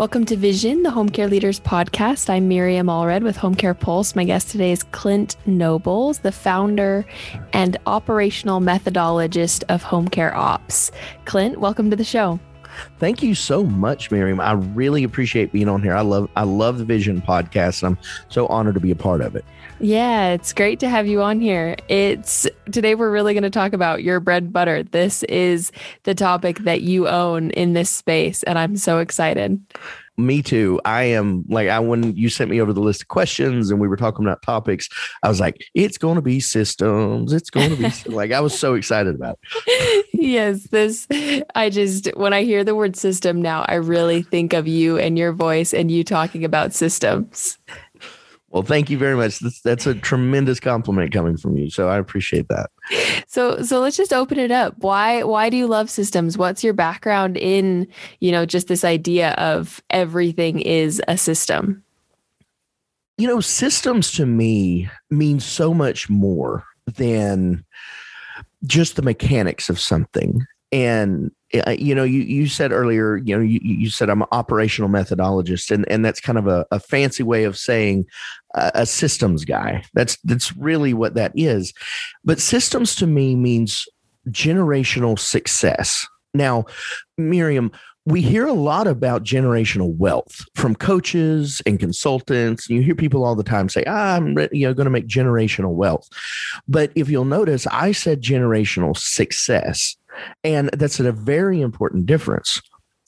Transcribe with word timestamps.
Welcome 0.00 0.24
to 0.24 0.36
Vision, 0.36 0.82
the 0.82 0.90
Home 0.90 1.10
Care 1.10 1.28
Leaders 1.28 1.60
podcast. 1.60 2.30
I'm 2.30 2.48
Miriam 2.48 2.86
Allred 2.86 3.22
with 3.22 3.36
Home 3.36 3.54
Care 3.54 3.74
Pulse. 3.74 4.16
My 4.16 4.24
guest 4.24 4.48
today 4.48 4.72
is 4.72 4.82
Clint 4.82 5.36
Nobles, 5.44 6.20
the 6.20 6.32
founder 6.32 7.04
and 7.52 7.76
operational 7.84 8.60
methodologist 8.60 9.62
of 9.68 9.82
Home 9.82 10.08
Care 10.08 10.34
Ops. 10.34 10.90
Clint, 11.26 11.60
welcome 11.60 11.90
to 11.90 11.96
the 11.96 12.02
show. 12.02 12.40
Thank 12.98 13.22
you 13.22 13.34
so 13.34 13.64
much, 13.64 14.10
Miriam. 14.10 14.40
I 14.40 14.52
really 14.52 15.04
appreciate 15.04 15.52
being 15.52 15.68
on 15.68 15.82
here. 15.82 15.94
I 15.94 16.02
love 16.02 16.28
I 16.36 16.44
love 16.44 16.78
the 16.78 16.84
Vision 16.84 17.20
podcast 17.20 17.82
and 17.82 17.96
I'm 17.96 18.04
so 18.28 18.46
honored 18.46 18.74
to 18.74 18.80
be 18.80 18.90
a 18.90 18.96
part 18.96 19.20
of 19.20 19.34
it. 19.36 19.44
Yeah, 19.80 20.30
it's 20.32 20.52
great 20.52 20.80
to 20.80 20.88
have 20.88 21.06
you 21.06 21.22
on 21.22 21.40
here. 21.40 21.76
It's 21.88 22.46
today 22.70 22.94
we're 22.94 23.10
really 23.10 23.32
going 23.32 23.44
to 23.44 23.50
talk 23.50 23.72
about 23.72 24.02
your 24.02 24.20
bread 24.20 24.52
butter. 24.52 24.82
This 24.82 25.22
is 25.24 25.72
the 26.02 26.14
topic 26.14 26.58
that 26.60 26.82
you 26.82 27.08
own 27.08 27.50
in 27.52 27.72
this 27.72 27.90
space 27.90 28.42
and 28.42 28.58
I'm 28.58 28.76
so 28.76 28.98
excited. 28.98 29.60
Me 30.26 30.42
too. 30.42 30.80
I 30.84 31.04
am 31.04 31.44
like 31.48 31.68
I 31.68 31.78
when 31.80 32.16
you 32.16 32.28
sent 32.28 32.50
me 32.50 32.60
over 32.60 32.72
the 32.72 32.80
list 32.80 33.02
of 33.02 33.08
questions 33.08 33.70
and 33.70 33.80
we 33.80 33.88
were 33.88 33.96
talking 33.96 34.24
about 34.24 34.42
topics, 34.42 34.88
I 35.22 35.28
was 35.28 35.40
like, 35.40 35.64
it's 35.74 35.98
going 35.98 36.16
to 36.16 36.22
be 36.22 36.40
systems. 36.40 37.32
It's 37.32 37.50
going 37.50 37.70
to 37.70 37.76
be 37.76 38.10
like 38.10 38.32
I 38.32 38.40
was 38.40 38.58
so 38.58 38.74
excited 38.74 39.14
about 39.14 39.38
it. 39.66 40.06
yes, 40.12 40.64
this 40.64 41.06
I 41.54 41.70
just 41.70 42.06
when 42.16 42.32
I 42.32 42.44
hear 42.44 42.64
the 42.64 42.74
word 42.74 42.96
system 42.96 43.40
now, 43.40 43.64
I 43.68 43.74
really 43.74 44.22
think 44.22 44.52
of 44.52 44.68
you 44.68 44.98
and 44.98 45.18
your 45.18 45.32
voice 45.32 45.72
and 45.72 45.90
you 45.90 46.04
talking 46.04 46.44
about 46.44 46.74
systems. 46.74 47.58
Well, 48.50 48.64
thank 48.64 48.90
you 48.90 48.98
very 48.98 49.14
much. 49.14 49.38
That's, 49.38 49.60
that's 49.60 49.86
a 49.86 49.94
tremendous 49.94 50.58
compliment 50.58 51.12
coming 51.12 51.36
from 51.36 51.56
you. 51.56 51.70
So 51.70 51.88
I 51.88 51.98
appreciate 51.98 52.48
that. 52.48 52.70
So 53.28 53.62
so 53.62 53.78
let's 53.78 53.96
just 53.96 54.12
open 54.12 54.38
it 54.38 54.50
up. 54.50 54.74
Why 54.78 55.22
why 55.22 55.50
do 55.50 55.56
you 55.56 55.68
love 55.68 55.88
systems? 55.88 56.36
What's 56.36 56.64
your 56.64 56.72
background 56.74 57.36
in, 57.36 57.86
you 58.18 58.32
know, 58.32 58.44
just 58.44 58.66
this 58.66 58.82
idea 58.82 59.32
of 59.32 59.80
everything 59.90 60.60
is 60.60 61.00
a 61.06 61.16
system? 61.16 61.84
You 63.18 63.28
know, 63.28 63.40
systems 63.40 64.10
to 64.12 64.26
me 64.26 64.90
mean 65.10 65.38
so 65.38 65.72
much 65.72 66.10
more 66.10 66.64
than 66.96 67.64
just 68.64 68.96
the 68.96 69.02
mechanics 69.02 69.68
of 69.68 69.78
something. 69.78 70.44
And 70.72 71.30
you 71.52 71.94
know, 71.94 72.04
you, 72.04 72.20
you 72.20 72.46
said 72.46 72.72
earlier, 72.72 73.16
you 73.16 73.36
know, 73.36 73.42
you, 73.42 73.58
you 73.62 73.90
said 73.90 74.08
I'm 74.08 74.22
an 74.22 74.28
operational 74.32 74.88
methodologist, 74.88 75.70
and, 75.70 75.90
and 75.90 76.04
that's 76.04 76.20
kind 76.20 76.38
of 76.38 76.46
a, 76.46 76.64
a 76.70 76.78
fancy 76.78 77.22
way 77.22 77.44
of 77.44 77.56
saying 77.56 78.06
a, 78.54 78.70
a 78.74 78.86
systems 78.86 79.44
guy. 79.44 79.82
That's 79.94 80.16
that's 80.24 80.56
really 80.56 80.94
what 80.94 81.14
that 81.14 81.32
is. 81.34 81.72
But 82.24 82.40
systems 82.40 82.94
to 82.96 83.06
me 83.06 83.34
means 83.34 83.86
generational 84.28 85.18
success. 85.18 86.06
Now, 86.34 86.66
Miriam, 87.18 87.72
we 88.06 88.22
hear 88.22 88.46
a 88.46 88.52
lot 88.52 88.86
about 88.86 89.24
generational 89.24 89.94
wealth 89.96 90.44
from 90.54 90.74
coaches 90.74 91.60
and 91.66 91.78
consultants. 91.78 92.68
You 92.70 92.80
hear 92.80 92.94
people 92.94 93.24
all 93.24 93.34
the 93.34 93.42
time 93.42 93.68
say, 93.68 93.82
ah, 93.86 94.16
"I'm 94.16 94.38
you 94.52 94.68
know 94.68 94.74
going 94.74 94.86
to 94.86 94.90
make 94.90 95.08
generational 95.08 95.74
wealth," 95.74 96.08
but 96.68 96.92
if 96.94 97.08
you'll 97.08 97.24
notice, 97.24 97.66
I 97.66 97.90
said 97.92 98.22
generational 98.22 98.96
success 98.96 99.96
and 100.44 100.70
that's 100.72 101.00
a 101.00 101.12
very 101.12 101.60
important 101.60 102.06
difference. 102.06 102.60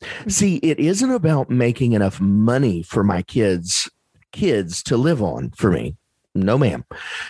Mm-hmm. 0.03 0.31
See, 0.31 0.57
it 0.57 0.79
isn't 0.79 1.11
about 1.11 1.51
making 1.51 1.93
enough 1.93 2.21
money 2.21 2.83
for 2.83 3.05
my 3.05 3.23
kids 3.23 3.89
kids 4.33 4.83
to 4.85 4.97
live 4.97 5.23
on 5.23 5.51
for 5.51 5.71
me. 5.71 5.97
No, 6.35 6.57
ma'am. 6.57 6.85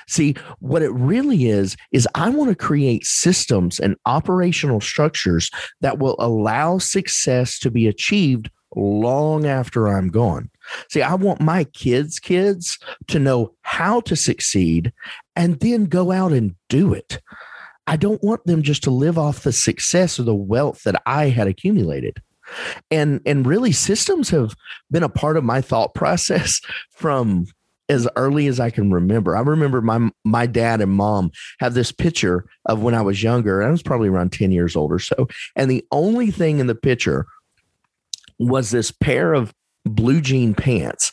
See, 0.07 0.37
what 0.61 0.83
it 0.83 0.93
really 0.93 1.49
is, 1.49 1.77
is 1.91 2.09
I 2.15 2.31
want 2.31 2.51
to 2.51 2.57
create 2.57 3.05
systems 3.05 3.81
and 3.81 3.97
operational 4.07 4.81
structures 4.81 5.51
that 5.81 5.99
will 5.99 6.15
allow 6.21 6.79
success 6.79 7.59
to 7.61 7.71
be 7.71 7.89
achieved 7.89 8.49
long 8.77 9.45
after 9.45 9.89
I'm 9.89 10.09
gone. 10.09 10.51
See, 10.89 11.03
I 11.03 11.15
want 11.15 11.41
my 11.41 11.65
kids' 11.65 12.21
kids 12.21 12.79
to 13.09 13.19
know 13.19 13.55
how 13.63 14.01
to 14.03 14.15
succeed 14.15 14.93
and 15.35 15.59
then 15.61 15.87
go 15.87 16.13
out 16.13 16.33
and 16.33 16.55
do 16.69 16.95
it. 16.95 17.21
I 17.87 17.97
don't 17.97 18.23
want 18.23 18.45
them 18.45 18.63
just 18.63 18.83
to 18.85 18.91
live 18.91 19.19
off 19.19 19.43
the 19.43 19.53
success 19.53 20.19
or 20.19 20.23
the 20.23 20.35
wealth 20.35 20.83
that 20.85 21.01
I 21.07 21.29
had 21.29 21.49
accumulated. 21.49 22.23
And 22.91 23.21
and 23.25 23.47
really 23.47 23.73
systems 23.73 24.31
have 24.31 24.55
been 24.91 25.03
a 25.03 25.09
part 25.09 25.37
of 25.37 25.45
my 25.45 25.61
thought 25.61 25.95
process 25.95 26.61
from 26.91 27.47
as 27.89 28.09
early 28.17 28.47
as 28.47 28.61
I 28.61 28.71
can 28.71 28.91
remember. 28.91 29.37
I 29.37 29.41
remember 29.41 29.81
my 29.81 30.11
my 30.25 30.47
dad 30.47 30.81
and 30.81 30.93
mom 30.93 31.31
have 31.61 31.75
this 31.75 31.93
picture 31.93 32.47
of 32.67 32.83
when 32.83 32.95
I 32.95 33.03
was 33.03 33.23
younger. 33.23 33.63
I 33.63 33.71
was 33.71 33.83
probably 33.83 34.09
around 34.09 34.33
10 34.33 34.53
years 34.53 34.77
old 34.77 34.93
or 34.93 34.99
so. 34.99 35.29
And 35.57 35.71
the 35.71 35.85
only 35.91 36.31
thing 36.31 36.59
in 36.59 36.67
the 36.67 36.75
picture 36.75 37.27
was 38.39 38.71
this 38.71 38.91
pair 38.91 39.35
of 39.35 39.55
blue 39.85 40.21
jean 40.21 40.55
pants 40.55 41.11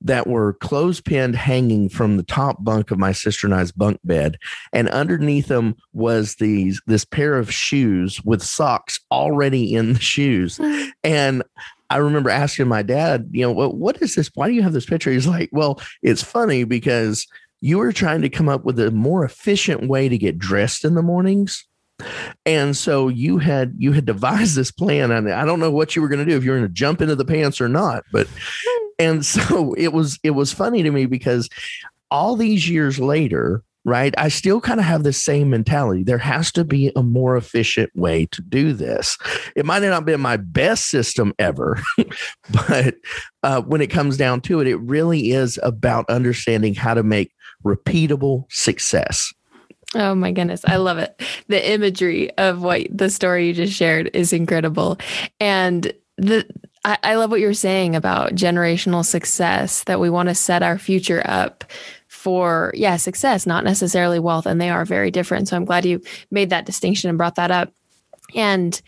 that 0.00 0.26
were 0.26 0.54
clothespinned 0.54 1.34
hanging 1.34 1.88
from 1.88 2.16
the 2.16 2.22
top 2.22 2.62
bunk 2.62 2.90
of 2.90 2.98
my 2.98 3.12
sister 3.12 3.46
and 3.46 3.54
I's 3.54 3.72
bunk 3.72 4.00
bed. 4.04 4.38
And 4.72 4.88
underneath 4.88 5.48
them 5.48 5.76
was 5.92 6.36
these 6.36 6.80
this 6.86 7.04
pair 7.04 7.36
of 7.36 7.52
shoes 7.52 8.22
with 8.24 8.42
socks 8.42 9.00
already 9.10 9.74
in 9.74 9.94
the 9.94 10.00
shoes. 10.00 10.60
and 11.04 11.42
I 11.90 11.96
remember 11.98 12.30
asking 12.30 12.68
my 12.68 12.82
dad, 12.82 13.28
you 13.32 13.42
know, 13.42 13.52
what, 13.52 13.76
what 13.76 14.00
is 14.00 14.14
this? 14.14 14.30
Why 14.34 14.48
do 14.48 14.54
you 14.54 14.62
have 14.62 14.72
this 14.72 14.86
picture? 14.86 15.10
He's 15.10 15.26
like, 15.26 15.50
well, 15.52 15.80
it's 16.00 16.22
funny 16.22 16.64
because 16.64 17.26
you 17.60 17.78
were 17.78 17.92
trying 17.92 18.22
to 18.22 18.30
come 18.30 18.48
up 18.48 18.64
with 18.64 18.78
a 18.80 18.90
more 18.90 19.24
efficient 19.24 19.88
way 19.88 20.08
to 20.08 20.16
get 20.16 20.38
dressed 20.38 20.84
in 20.84 20.94
the 20.94 21.02
mornings 21.02 21.66
and 22.46 22.76
so 22.76 23.08
you 23.08 23.38
had 23.38 23.74
you 23.78 23.92
had 23.92 24.04
devised 24.04 24.56
this 24.56 24.70
plan 24.70 25.10
and 25.10 25.30
i 25.30 25.44
don't 25.44 25.60
know 25.60 25.70
what 25.70 25.94
you 25.94 26.02
were 26.02 26.08
going 26.08 26.24
to 26.24 26.30
do 26.30 26.36
if 26.36 26.44
you 26.44 26.50
were 26.50 26.56
going 26.58 26.68
to 26.68 26.74
jump 26.74 27.00
into 27.00 27.16
the 27.16 27.24
pants 27.24 27.60
or 27.60 27.68
not 27.68 28.04
but 28.12 28.28
and 28.98 29.24
so 29.24 29.74
it 29.74 29.92
was 29.92 30.18
it 30.22 30.30
was 30.30 30.52
funny 30.52 30.82
to 30.82 30.90
me 30.90 31.06
because 31.06 31.48
all 32.10 32.36
these 32.36 32.68
years 32.68 32.98
later 32.98 33.62
right 33.84 34.14
i 34.18 34.28
still 34.28 34.60
kind 34.60 34.78
of 34.78 34.86
have 34.86 35.02
the 35.02 35.12
same 35.12 35.50
mentality. 35.50 36.04
There 36.04 36.18
has 36.18 36.52
to 36.52 36.64
be 36.64 36.92
a 36.94 37.02
more 37.02 37.36
efficient 37.36 37.90
way 37.96 38.26
to 38.26 38.40
do 38.40 38.72
this. 38.72 39.18
It 39.56 39.66
might 39.66 39.82
not 39.82 40.04
be 40.04 40.14
my 40.16 40.36
best 40.36 40.88
system 40.88 41.32
ever 41.38 41.82
but 42.68 42.94
uh, 43.42 43.62
when 43.62 43.80
it 43.80 43.88
comes 43.88 44.16
down 44.16 44.40
to 44.42 44.60
it 44.60 44.68
it 44.68 44.76
really 44.76 45.32
is 45.32 45.58
about 45.62 46.08
understanding 46.08 46.74
how 46.74 46.94
to 46.94 47.02
make 47.02 47.32
repeatable 47.64 48.44
success 48.50 49.32
Oh 49.94 50.14
my 50.14 50.32
goodness. 50.32 50.62
I 50.66 50.76
love 50.76 50.98
it. 50.98 51.20
The 51.48 51.72
imagery 51.72 52.36
of 52.38 52.62
what 52.62 52.86
the 52.90 53.10
story 53.10 53.48
you 53.48 53.52
just 53.52 53.74
shared 53.74 54.10
is 54.14 54.32
incredible. 54.32 54.98
And 55.38 55.92
the 56.16 56.46
I, 56.84 56.98
I 57.02 57.14
love 57.14 57.30
what 57.30 57.40
you're 57.40 57.54
saying 57.54 57.94
about 57.94 58.34
generational 58.34 59.04
success, 59.04 59.84
that 59.84 60.00
we 60.00 60.10
want 60.10 60.28
to 60.28 60.34
set 60.34 60.62
our 60.62 60.78
future 60.78 61.22
up 61.24 61.64
for, 62.08 62.72
yeah, 62.74 62.96
success, 62.96 63.46
not 63.46 63.64
necessarily 63.64 64.18
wealth. 64.18 64.46
And 64.46 64.60
they 64.60 64.70
are 64.70 64.84
very 64.84 65.10
different. 65.10 65.48
So 65.48 65.56
I'm 65.56 65.64
glad 65.64 65.84
you 65.84 66.00
made 66.30 66.50
that 66.50 66.66
distinction 66.66 67.08
and 67.08 67.18
brought 67.18 67.36
that 67.36 67.50
up. 67.50 67.72
And 68.34 68.80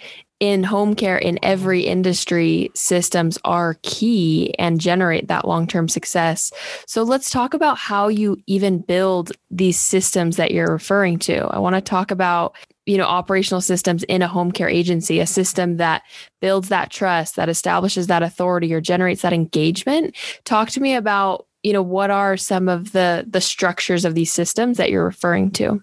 in 0.44 0.62
home 0.62 0.94
care 0.94 1.16
in 1.16 1.38
every 1.42 1.80
industry 1.80 2.70
systems 2.74 3.38
are 3.44 3.78
key 3.80 4.54
and 4.58 4.78
generate 4.78 5.28
that 5.28 5.48
long-term 5.48 5.88
success. 5.88 6.52
So 6.86 7.02
let's 7.02 7.30
talk 7.30 7.54
about 7.54 7.78
how 7.78 8.08
you 8.08 8.36
even 8.46 8.80
build 8.80 9.32
these 9.50 9.80
systems 9.80 10.36
that 10.36 10.50
you're 10.50 10.70
referring 10.70 11.18
to. 11.20 11.46
I 11.46 11.58
want 11.58 11.76
to 11.76 11.80
talk 11.80 12.10
about 12.10 12.54
you 12.84 12.98
know 12.98 13.04
operational 13.04 13.62
systems 13.62 14.02
in 14.02 14.20
a 14.20 14.28
home 14.28 14.52
care 14.52 14.68
agency 14.68 15.18
a 15.18 15.26
system 15.26 15.78
that 15.78 16.02
builds 16.42 16.68
that 16.68 16.90
trust 16.90 17.36
that 17.36 17.48
establishes 17.48 18.08
that 18.08 18.22
authority 18.22 18.74
or 18.74 18.82
generates 18.82 19.22
that 19.22 19.32
engagement. 19.32 20.14
Talk 20.44 20.68
to 20.72 20.80
me 20.80 20.94
about 20.94 21.46
you 21.62 21.72
know 21.72 21.80
what 21.80 22.10
are 22.10 22.36
some 22.36 22.68
of 22.68 22.92
the 22.92 23.24
the 23.26 23.40
structures 23.40 24.04
of 24.04 24.14
these 24.14 24.30
systems 24.30 24.76
that 24.76 24.90
you're 24.90 25.06
referring 25.06 25.50
to? 25.52 25.82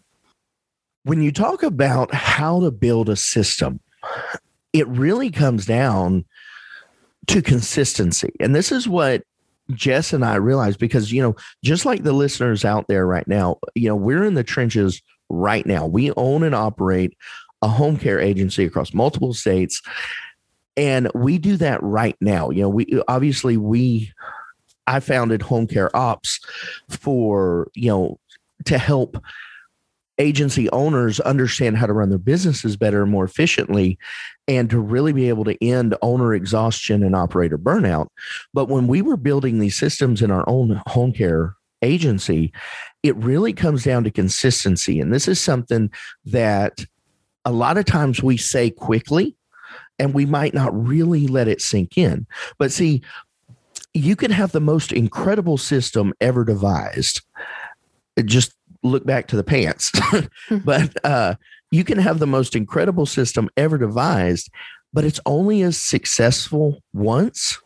When 1.01 1.23
you 1.23 1.31
talk 1.31 1.63
about 1.63 2.13
how 2.13 2.59
to 2.59 2.69
build 2.69 3.09
a 3.09 3.15
system 3.15 3.79
it 4.73 4.87
really 4.87 5.29
comes 5.29 5.65
down 5.65 6.25
to 7.27 7.41
consistency. 7.41 8.33
And 8.39 8.55
this 8.55 8.71
is 8.71 8.87
what 8.87 9.23
Jess 9.71 10.13
and 10.13 10.25
I 10.25 10.35
realized 10.35 10.79
because, 10.79 11.11
you 11.11 11.21
know, 11.21 11.35
just 11.63 11.85
like 11.85 12.03
the 12.03 12.13
listeners 12.13 12.65
out 12.65 12.87
there 12.87 13.05
right 13.05 13.27
now, 13.27 13.57
you 13.75 13.87
know, 13.87 13.95
we're 13.95 14.23
in 14.23 14.33
the 14.33 14.43
trenches 14.43 15.01
right 15.29 15.65
now. 15.65 15.85
We 15.85 16.11
own 16.13 16.43
and 16.43 16.55
operate 16.55 17.17
a 17.61 17.67
home 17.67 17.97
care 17.97 18.19
agency 18.19 18.65
across 18.65 18.93
multiple 18.93 19.33
states. 19.33 19.81
And 20.77 21.09
we 21.13 21.37
do 21.37 21.57
that 21.57 21.81
right 21.83 22.15
now. 22.21 22.49
You 22.49 22.63
know, 22.63 22.69
we 22.69 23.01
obviously 23.07 23.57
we 23.57 24.11
I 24.87 24.99
founded 24.99 25.41
Home 25.43 25.67
Care 25.67 25.95
Ops 25.95 26.39
for, 26.89 27.69
you 27.75 27.89
know, 27.89 28.19
to 28.65 28.77
help 28.77 29.17
agency 30.17 30.69
owners 30.69 31.19
understand 31.21 31.77
how 31.77 31.85
to 31.85 31.93
run 31.93 32.09
their 32.09 32.19
businesses 32.19 32.77
better 32.77 33.01
and 33.01 33.11
more 33.11 33.23
efficiently 33.23 33.97
and 34.47 34.69
to 34.69 34.79
really 34.79 35.13
be 35.13 35.29
able 35.29 35.43
to 35.45 35.63
end 35.63 35.95
owner 36.01 36.33
exhaustion 36.33 37.03
and 37.03 37.15
operator 37.15 37.57
burnout. 37.57 38.07
But 38.53 38.69
when 38.69 38.87
we 38.87 39.01
were 39.01 39.17
building 39.17 39.59
these 39.59 39.77
systems 39.77 40.21
in 40.21 40.31
our 40.31 40.47
own 40.47 40.81
home 40.87 41.13
care 41.13 41.55
agency, 41.81 42.51
it 43.03 43.15
really 43.17 43.53
comes 43.53 43.83
down 43.83 44.03
to 44.03 44.11
consistency. 44.11 44.99
And 44.99 45.13
this 45.13 45.27
is 45.27 45.39
something 45.39 45.89
that 46.25 46.85
a 47.45 47.51
lot 47.51 47.77
of 47.77 47.85
times 47.85 48.21
we 48.21 48.37
say 48.37 48.69
quickly 48.69 49.35
and 49.97 50.13
we 50.13 50.25
might 50.25 50.53
not 50.53 50.71
really 50.73 51.27
let 51.27 51.47
it 51.47 51.61
sink 51.61 51.97
in. 51.97 52.27
But 52.57 52.71
see, 52.71 53.01
you 53.93 54.15
can 54.15 54.31
have 54.31 54.51
the 54.51 54.61
most 54.61 54.91
incredible 54.91 55.57
system 55.57 56.13
ever 56.21 56.45
devised. 56.45 57.21
Just 58.25 58.53
look 58.83 59.05
back 59.05 59.27
to 59.27 59.35
the 59.35 59.43
pants. 59.43 59.91
but 60.65 60.93
uh, 61.05 61.35
you 61.71 61.83
can 61.83 61.97
have 61.97 62.19
the 62.19 62.27
most 62.27 62.55
incredible 62.55 63.05
system 63.05 63.49
ever 63.57 63.77
devised, 63.77 64.49
but 64.93 65.03
it's 65.03 65.19
only 65.25 65.61
as 65.61 65.77
successful 65.77 66.81
once 66.93 67.59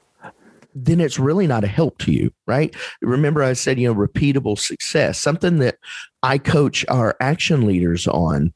then 0.75 0.99
it's 0.99 1.17
really 1.17 1.47
not 1.47 1.63
a 1.63 1.67
help 1.67 1.97
to 1.99 2.11
you, 2.11 2.31
right? 2.45 2.75
Remember, 3.01 3.41
I 3.41 3.53
said, 3.53 3.79
you 3.79 3.87
know, 3.87 3.95
repeatable 3.95 4.59
success. 4.59 5.17
Something 5.17 5.59
that 5.59 5.77
I 6.21 6.37
coach 6.37 6.85
our 6.89 7.15
action 7.21 7.65
leaders 7.65 8.07
on 8.07 8.53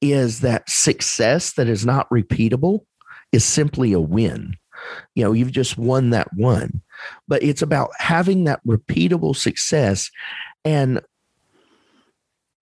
is 0.00 0.40
that 0.40 0.70
success 0.70 1.54
that 1.54 1.68
is 1.68 1.84
not 1.84 2.08
repeatable 2.08 2.84
is 3.32 3.44
simply 3.44 3.92
a 3.92 4.00
win. 4.00 4.54
You 5.14 5.24
know, 5.24 5.32
you've 5.32 5.52
just 5.52 5.76
won 5.76 6.10
that 6.10 6.28
one, 6.34 6.82
but 7.26 7.42
it's 7.42 7.62
about 7.62 7.90
having 7.98 8.44
that 8.44 8.60
repeatable 8.64 9.34
success. 9.34 10.10
And 10.64 11.00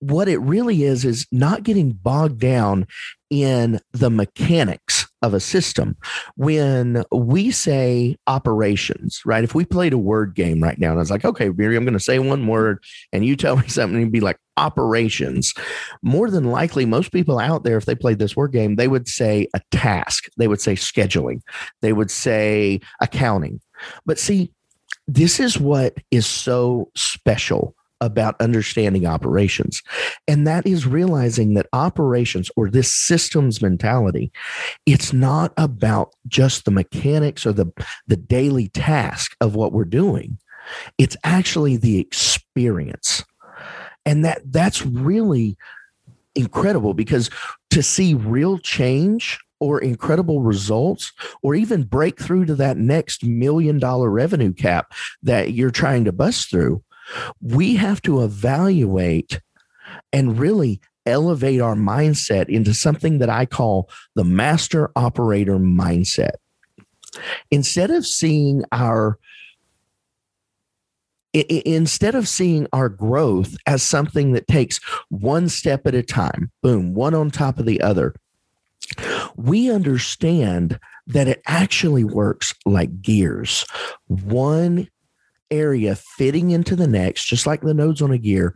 what 0.03 0.29
it 0.29 0.39
really 0.39 0.83
is, 0.83 1.05
is 1.05 1.27
not 1.31 1.63
getting 1.63 1.93
bogged 1.93 2.41
down 2.41 2.87
in 3.31 3.79
the 3.93 4.11
mechanics 4.11 5.07
of 5.23 5.33
a 5.33 5.39
system. 5.39 5.97
When 6.35 7.05
we 7.13 7.53
say 7.53 8.17
operations, 8.27 9.23
right? 9.25 9.45
If 9.45 9.55
we 9.55 9.65
played 9.65 9.93
a 9.93 9.99
word 9.99 10.35
game 10.35 10.61
right 10.61 10.77
now 10.77 10.91
and 10.91 10.99
I 10.99 11.03
was 11.03 11.11
like, 11.11 11.25
okay, 11.25 11.51
Miri, 11.51 11.77
I'm 11.77 11.85
going 11.85 11.93
to 11.93 12.01
say 12.01 12.19
one 12.19 12.49
word 12.49 12.83
and 13.13 13.25
you 13.25 13.37
tell 13.37 13.57
me 13.57 13.67
something 13.69 14.03
and 14.03 14.11
be 14.11 14.19
like 14.19 14.39
operations, 14.57 15.55
more 16.03 16.31
than 16.31 16.51
likely, 16.51 16.85
most 16.85 17.13
people 17.13 17.39
out 17.39 17.63
there, 17.63 17.77
if 17.77 17.87
they 17.87 17.95
played 17.95 18.19
this 18.19 18.37
word 18.37 18.53
game, 18.53 18.75
they 18.75 18.89
would 18.89 19.07
say 19.07 19.47
a 19.55 19.61
task, 19.71 20.25
they 20.37 20.49
would 20.49 20.61
say 20.61 20.75
scheduling, 20.75 21.43
they 21.81 21.93
would 21.93 22.11
say 22.11 22.81
accounting. 23.01 23.61
But 24.05 24.19
see, 24.19 24.53
this 25.07 25.39
is 25.39 25.61
what 25.61 25.95
is 26.11 26.27
so 26.27 26.91
special 26.97 27.77
about 28.03 28.39
understanding 28.41 29.07
operations. 29.07 29.81
And 30.27 30.47
that 30.47 30.67
is 30.67 30.87
realizing 30.87 31.55
that 31.55 31.69
operations 31.73 32.51
or 32.57 32.69
this 32.69 32.93
systems 32.93 33.63
mentality, 33.63 34.33
it's 34.85 35.13
not 35.13 35.55
about 35.57 36.15
just 36.27 36.65
the 36.65 36.73
mechanics 36.73 37.47
or 37.47 37.53
the, 37.53 37.73
the 38.09 38.17
daily 38.17 38.69
task 38.69 39.37
of 39.41 39.55
what 39.55 39.73
we're 39.73 39.85
doing. 39.85 40.37
It's 40.99 41.17
actually 41.25 41.77
the 41.77 41.99
experience. 41.99 43.25
And 44.05 44.25
that 44.25 44.43
that's 44.51 44.85
really 44.85 45.57
incredible 46.35 46.95
because 46.95 47.31
to 47.71 47.83
see 47.83 48.15
real 48.15 48.59
change 48.59 49.39
or 49.61 49.81
incredible 49.81 50.41
results 50.41 51.13
or 51.43 51.55
even 51.55 51.85
break 51.85 52.21
through 52.21 52.47
to 52.47 52.55
that 52.57 52.77
next 52.77 53.25
million 53.25 53.79
dollar 53.79 54.11
revenue 54.11 54.53
cap 54.53 54.93
that 55.23 55.53
you're 55.53 55.71
trying 55.71 56.05
to 56.05 56.11
bust 56.11 56.51
through 56.51 56.83
we 57.41 57.77
have 57.77 58.03
to 58.03 58.23
evaluate 58.23 59.41
and 60.13 60.39
really 60.39 60.81
elevate 61.07 61.61
our 61.61 61.75
mindset 61.75 62.49
into 62.49 62.75
something 62.75 63.19
that 63.19 63.31
I 63.31 63.47
call 63.47 63.91
the 64.15 64.25
master 64.25 64.91
operator 64.97 65.59
mindset. 65.59 66.35
Instead 67.51 67.91
of 67.91 68.07
seeing 68.07 68.65
our 68.73 69.19
instead 71.35 72.15
of 72.15 72.29
seeing 72.29 72.67
our 72.75 72.91
growth 72.91 73.57
as 73.67 73.83
something 73.83 74.33
that 74.33 74.47
takes 74.47 74.79
one 75.09 75.49
step 75.49 75.87
at 75.87 75.95
a 75.95 76.03
time, 76.03 76.51
boom, 76.63 76.93
one 76.93 77.15
on 77.15 77.31
top 77.31 77.59
of 77.59 77.65
the 77.65 77.81
other, 77.81 78.15
we 79.37 79.71
understand 79.71 80.79
that 81.07 81.29
it 81.29 81.43
actually 81.47 82.05
works 82.05 82.55
like 82.67 83.01
gears. 83.01 83.65
One 84.09 84.89
area 85.53 85.95
fitting 85.95 86.51
into 86.51 86.75
the 86.75 86.89
next, 86.89 87.27
just 87.27 87.47
like 87.47 87.61
the 87.61 87.75
nodes 87.75 88.03
on 88.03 88.11
a 88.11 88.19
gear, 88.19 88.55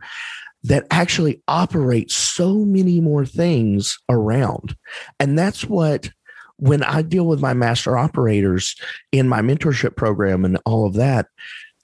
that 0.63 0.85
actually 0.91 1.41
operate 1.47 2.11
so 2.11 2.65
many 2.65 2.99
more 2.99 3.25
things 3.25 3.97
around. 4.09 4.75
And 5.19 5.37
that's 5.37 5.63
what 5.63 6.09
when 6.57 6.83
I 6.83 7.03
deal 7.03 7.27
with 7.27 7.39
my 7.39 7.53
master 7.53 7.97
operators 7.97 8.75
in 9.11 9.29
my 9.29 9.41
mentorship 9.41 9.95
program 9.95 10.43
and 10.43 10.57
all 10.65 10.85
of 10.85 10.95
that, 10.95 11.27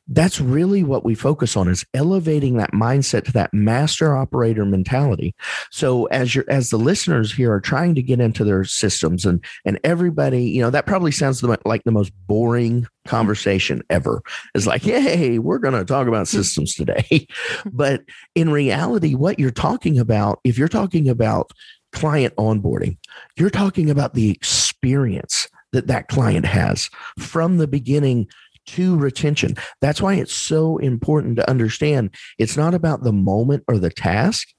that's 0.08 0.42
really 0.42 0.84
what 0.84 1.06
we 1.06 1.16
focus 1.16 1.56
on 1.56 1.70
is 1.70 1.86
elevating 1.94 2.58
that 2.58 2.74
mindset 2.74 3.24
to 3.26 3.32
that 3.32 3.54
master 3.54 4.16
operator 4.16 4.66
mentality. 4.66 5.34
So 5.72 6.06
as 6.06 6.36
your 6.36 6.44
as 6.50 6.70
the 6.70 6.78
listeners 6.78 7.34
here 7.34 7.54
are 7.54 7.62
trying 7.62 7.96
to 7.96 8.02
get 8.02 8.20
into 8.20 8.44
their 8.44 8.66
systems 8.66 9.26
and 9.26 9.44
and 9.66 9.80
everybody 9.84 10.44
you 10.44 10.62
know 10.62 10.70
that 10.70 10.86
probably 10.86 11.12
sounds 11.12 11.42
like 11.44 11.84
the 11.84 11.92
most 11.92 12.12
boring 12.28 12.86
conversation 13.06 13.82
ever. 13.90 14.22
Is 14.56 14.68
like 14.68 14.82
hey 14.82 15.40
we're 15.40 15.60
going 15.60 15.74
to 15.74 15.86
talk 15.86 16.08
about 16.08 16.28
systems 16.28 16.76
today. 16.76 17.28
But 17.72 18.02
in 18.36 18.50
reality 18.50 19.16
what 19.16 19.40
you're 19.40 19.52
talking 19.52 20.00
about 20.00 20.40
if 20.44 20.58
you're 20.58 20.68
talking 20.68 21.08
about 21.08 21.52
client 21.94 22.36
onboarding 22.38 22.98
you're 23.38 23.52
talking 23.52 23.90
about 23.90 24.16
the 24.16 24.32
experience 24.32 25.48
that 25.74 25.88
that 25.88 26.08
client 26.08 26.46
has 26.46 26.90
from 27.20 27.58
the 27.58 27.68
beginning 27.68 28.28
to 28.68 28.98
retention. 28.98 29.56
That's 29.82 30.02
why 30.02 30.16
it's 30.16 30.34
so 30.34 30.78
important 30.78 31.36
to 31.38 31.50
understand 31.50 32.14
it's 32.38 32.58
not 32.58 32.74
about 32.74 33.04
the 33.04 33.14
moment 33.14 33.64
or 33.68 33.78
the 33.78 33.90
task, 33.90 34.50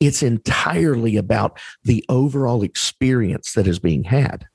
it's 0.00 0.22
entirely 0.22 1.16
about 1.16 1.58
the 1.84 2.04
overall 2.08 2.62
experience 2.62 3.52
that 3.52 3.66
is 3.66 3.78
being 3.78 4.04
had. 4.04 4.46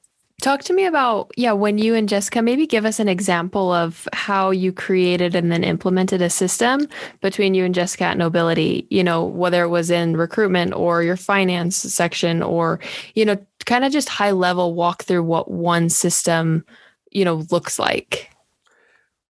Talk 0.42 0.64
to 0.64 0.74
me 0.74 0.86
about, 0.86 1.30
yeah, 1.38 1.52
when 1.52 1.78
you 1.78 1.94
and 1.94 2.10
Jessica, 2.10 2.42
maybe 2.42 2.66
give 2.66 2.84
us 2.84 3.00
an 3.00 3.08
example 3.08 3.72
of 3.72 4.08
how 4.12 4.50
you 4.50 4.74
created 4.74 5.36
and 5.36 5.52
then 5.52 5.64
implemented 5.64 6.20
a 6.20 6.32
system 6.32 6.88
between 7.22 7.54
you 7.54 7.64
and 7.64 7.76
Jessica 7.76 8.06
at 8.06 8.18
Nobility, 8.18 8.88
you 8.90 9.04
know, 9.04 9.24
whether 9.24 9.62
it 9.62 9.68
was 9.68 9.92
in 9.92 10.18
recruitment 10.18 10.74
or 10.74 11.04
your 11.04 11.16
finance 11.16 11.78
section 11.78 12.42
or, 12.42 12.80
you 13.14 13.24
know, 13.24 13.38
kind 13.68 13.86
of 13.86 13.92
just 13.92 14.10
high 14.10 14.32
level 14.32 14.74
walk 14.74 15.04
through 15.04 15.22
what 15.22 15.52
one 15.52 15.90
system, 15.90 16.66
you 17.12 17.24
know, 17.24 17.46
looks 17.52 17.78
like. 17.78 18.31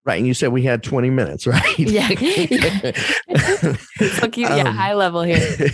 Right. 0.04 0.18
And 0.18 0.26
you 0.26 0.34
said 0.34 0.52
we 0.52 0.64
had 0.64 0.84
20 0.84 1.10
minutes, 1.10 1.46
right? 1.48 1.80
Yeah. 1.80 2.10
yeah. 2.20 2.92
so. 3.98 4.30
Yeah. 4.36 4.48
Um, 4.56 4.76
high 4.76 4.94
level 4.94 5.22
here. 5.22 5.72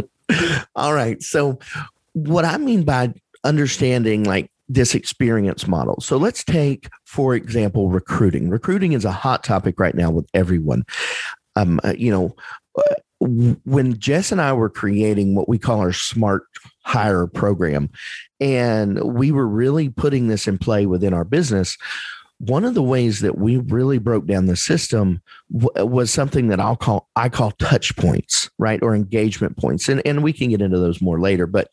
all 0.74 0.94
right. 0.94 1.22
So, 1.22 1.58
what 2.14 2.44
I 2.44 2.56
mean 2.58 2.82
by 2.82 3.14
understanding 3.44 4.24
like 4.24 4.50
this 4.68 4.94
experience 4.94 5.66
model. 5.68 6.00
So, 6.00 6.16
let's 6.16 6.42
take, 6.42 6.88
for 7.04 7.34
example, 7.34 7.88
recruiting. 7.88 8.50
Recruiting 8.50 8.92
is 8.92 9.04
a 9.04 9.12
hot 9.12 9.44
topic 9.44 9.78
right 9.78 9.94
now 9.94 10.10
with 10.10 10.28
everyone. 10.34 10.84
Um, 11.54 11.80
uh, 11.84 11.94
you 11.96 12.10
know, 12.10 12.34
uh, 12.76 12.94
when 13.20 13.98
Jess 13.98 14.30
and 14.30 14.40
I 14.40 14.52
were 14.52 14.70
creating 14.70 15.34
what 15.34 15.48
we 15.48 15.58
call 15.58 15.80
our 15.80 15.92
smart 15.92 16.44
hire 16.82 17.26
program, 17.26 17.90
and 18.40 19.00
we 19.02 19.32
were 19.32 19.46
really 19.46 19.88
putting 19.88 20.28
this 20.28 20.46
in 20.46 20.58
play 20.58 20.86
within 20.86 21.12
our 21.12 21.24
business, 21.24 21.76
one 22.38 22.64
of 22.64 22.74
the 22.74 22.82
ways 22.82 23.20
that 23.20 23.36
we 23.38 23.56
really 23.56 23.98
broke 23.98 24.26
down 24.26 24.46
the 24.46 24.56
system 24.56 25.20
w- 25.52 25.86
was 25.86 26.10
something 26.10 26.48
that 26.48 26.60
I'll 26.60 26.76
call 26.76 27.08
I 27.16 27.28
call 27.28 27.50
touch 27.52 27.96
points, 27.96 28.48
right, 28.58 28.82
or 28.82 28.94
engagement 28.94 29.56
points, 29.56 29.88
and 29.88 30.00
and 30.06 30.22
we 30.22 30.32
can 30.32 30.50
get 30.50 30.62
into 30.62 30.78
those 30.78 31.02
more 31.02 31.20
later. 31.20 31.46
But 31.46 31.70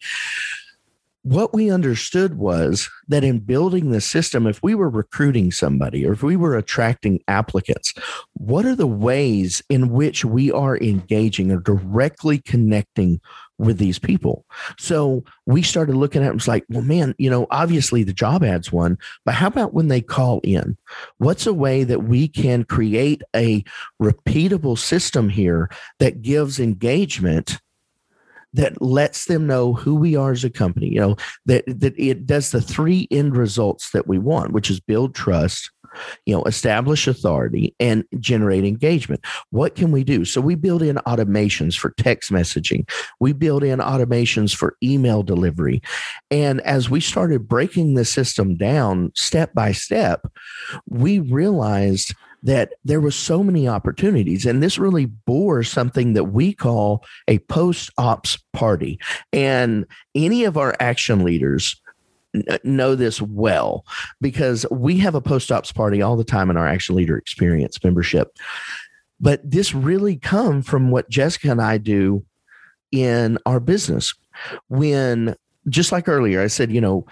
what 1.25 1.55
we 1.55 1.71
understood 1.71 2.37
was 2.37 2.87
that 3.07 3.23
in 3.23 3.39
building 3.39 3.89
the 3.89 3.99
system, 3.99 4.45
if 4.45 4.61
we 4.61 4.75
were 4.75 4.91
recruiting 4.91 5.51
somebody 5.51 6.05
or 6.05 6.13
if 6.13 6.21
we 6.21 6.35
were 6.35 6.55
attracting 6.55 7.19
applicants, 7.27 7.95
what 8.33 8.63
are 8.63 8.75
the 8.75 8.85
ways 8.85 9.59
in 9.67 9.89
which 9.89 10.23
we 10.23 10.51
are 10.51 10.77
engaging 10.77 11.51
or 11.51 11.59
directly 11.59 12.37
connecting 12.37 13.19
with 13.57 13.77
these 13.77 13.97
people. 13.97 14.45
So 14.77 15.23
we 15.45 15.61
started 15.61 15.95
looking 15.95 16.21
at 16.21 16.27
it, 16.27 16.33
was 16.33 16.47
like, 16.47 16.65
well, 16.69 16.81
man, 16.81 17.15
you 17.17 17.29
know, 17.29 17.47
obviously 17.51 18.03
the 18.03 18.13
job 18.13 18.43
ads 18.43 18.71
one, 18.71 18.97
but 19.23 19.33
how 19.33 19.47
about 19.47 19.73
when 19.73 19.87
they 19.87 20.01
call 20.01 20.41
in? 20.43 20.77
What's 21.17 21.47
a 21.47 21.53
way 21.53 21.83
that 21.85 22.03
we 22.03 22.27
can 22.27 22.65
create 22.65 23.21
a 23.35 23.63
repeatable 24.01 24.77
system 24.77 25.29
here 25.29 25.69
that 25.99 26.21
gives 26.21 26.59
engagement 26.59 27.59
that 28.55 28.81
lets 28.81 29.25
them 29.25 29.45
know 29.45 29.73
who 29.73 29.95
we 29.95 30.15
are 30.15 30.31
as 30.31 30.43
a 30.43 30.49
company, 30.49 30.87
you 30.87 30.99
know, 30.99 31.15
that 31.45 31.63
that 31.67 31.97
it 31.99 32.25
does 32.25 32.51
the 32.51 32.61
three 32.61 33.07
end 33.11 33.35
results 33.35 33.91
that 33.91 34.07
we 34.07 34.17
want, 34.17 34.53
which 34.53 34.69
is 34.69 34.79
build 34.79 35.13
trust, 35.13 35.69
you 36.25 36.35
know, 36.35 36.43
establish 36.43 37.07
authority 37.07 37.75
and 37.79 38.05
generate 38.19 38.63
engagement. 38.63 39.25
What 39.49 39.75
can 39.75 39.91
we 39.91 40.03
do? 40.03 40.25
So 40.25 40.41
we 40.41 40.55
build 40.55 40.81
in 40.81 40.97
automations 41.07 41.77
for 41.77 41.93
text 41.97 42.31
messaging. 42.31 42.89
We 43.19 43.33
build 43.33 43.63
in 43.63 43.79
automations 43.79 44.55
for 44.55 44.77
email 44.83 45.23
delivery. 45.23 45.81
And 46.31 46.61
as 46.61 46.89
we 46.89 46.99
started 46.99 47.47
breaking 47.47 47.95
the 47.95 48.05
system 48.05 48.55
down 48.55 49.11
step 49.15 49.53
by 49.53 49.71
step, 49.73 50.25
we 50.87 51.19
realized 51.19 52.13
that 52.45 52.73
there 52.85 53.01
was 53.01 53.15
so 53.15 53.43
many 53.43 53.67
opportunities 53.67 54.45
and 54.45 54.63
this 54.63 54.77
really 54.77 55.05
bore 55.05 55.63
something 55.63 56.13
that 56.13 56.25
we 56.25 56.53
call 56.53 57.03
a 57.27 57.39
post 57.39 57.89
ops 57.97 58.37
party 58.53 58.99
and 59.33 59.85
any 60.13 60.43
of 60.43 60.55
our 60.55 60.75
action 60.79 61.25
leaders 61.25 61.81
know 62.63 62.95
this 62.95 63.21
well 63.21 63.85
because 64.21 64.65
we 64.71 64.97
have 64.99 65.15
a 65.15 65.21
post 65.21 65.51
ops 65.51 65.71
party 65.71 66.01
all 66.01 66.15
the 66.15 66.23
time 66.23 66.49
in 66.49 66.57
our 66.57 66.67
Action 66.67 66.95
Leader 66.95 67.17
Experience 67.17 67.83
membership. 67.83 68.37
But 69.19 69.49
this 69.49 69.73
really 69.73 70.17
come 70.17 70.61
from 70.61 70.91
what 70.91 71.09
Jessica 71.09 71.51
and 71.51 71.61
I 71.61 71.77
do 71.77 72.25
in 72.91 73.37
our 73.45 73.59
business. 73.59 74.13
When 74.67 75.35
just 75.69 75.91
like 75.91 76.07
earlier, 76.07 76.41
I 76.41 76.47
said, 76.47 76.71
you 76.71 76.81
know, 76.81 77.05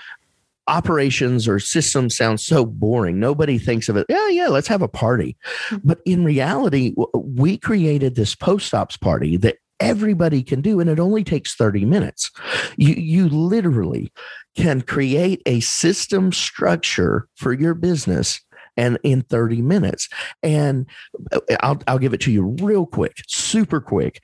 operations 0.67 1.48
or 1.48 1.60
systems 1.60 2.15
sound 2.15 2.39
so 2.39 2.65
boring. 2.65 3.20
Nobody 3.20 3.58
thinks 3.58 3.89
of 3.89 3.98
it. 3.98 4.05
Yeah, 4.10 4.29
yeah, 4.29 4.48
let's 4.48 4.67
have 4.67 4.82
a 4.82 4.88
party. 4.88 5.38
But 5.84 6.00
in 6.05 6.24
reality, 6.24 6.93
we 7.13 7.58
created 7.58 8.15
this 8.15 8.36
post 8.36 8.74
ops 8.74 8.98
party 8.98 9.38
that 9.38 9.58
everybody 9.79 10.43
can 10.43 10.62
do 10.62 10.79
and 10.79 10.89
it 10.89 11.00
only 11.00 11.24
takes 11.24 11.55
30 11.55 11.84
minutes 11.84 12.32
you 12.77 12.93
you 12.93 13.27
literally 13.27 14.13
can 14.55 14.82
create 14.82 15.41
a 15.46 15.60
system 15.62 16.32
structure 16.32 17.27
for 17.36 17.51
your 17.51 17.74
business 17.74 18.39
and 18.77 18.98
in 19.03 19.24
30 19.24 19.62
minutes 19.62 20.08
and 20.41 20.86
uh, 21.32 21.39
I'll, 21.62 21.82
I'll 21.88 22.00
give 22.00 22.13
it 22.13 22.22
to 22.22 22.32
you 22.32 22.55
real 22.62 22.86
quick 22.86 23.17
super 23.27 23.82
quick 23.82 24.22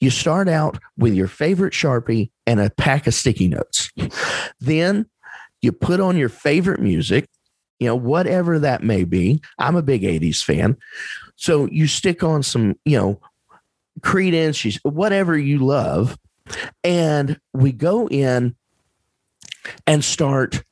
you 0.00 0.10
start 0.10 0.48
out 0.48 0.78
with 0.98 1.14
your 1.14 1.28
favorite 1.28 1.72
sharpie 1.72 2.30
and 2.46 2.60
a 2.60 2.68
pack 2.70 3.06
of 3.06 3.14
sticky 3.14 3.48
notes 3.48 3.90
then 4.60 5.06
you 5.64 5.72
put 5.72 6.00
on 6.00 6.16
your 6.16 6.28
favorite 6.28 6.80
music 6.80 7.28
you 7.80 7.86
know 7.88 7.96
whatever 7.96 8.58
that 8.58 8.82
may 8.82 9.04
be 9.04 9.40
i'm 9.58 9.76
a 9.76 9.82
big 9.82 10.02
80s 10.02 10.42
fan 10.42 10.76
so 11.36 11.66
you 11.66 11.86
stick 11.86 12.22
on 12.22 12.42
some 12.42 12.76
you 12.84 12.98
know 12.98 13.20
Creedence, 14.00 14.78
whatever 14.82 15.36
you 15.36 15.58
love. 15.58 16.18
And 16.82 17.40
we 17.52 17.72
go 17.72 18.08
in 18.08 18.54
and 19.86 20.04
start 20.04 20.62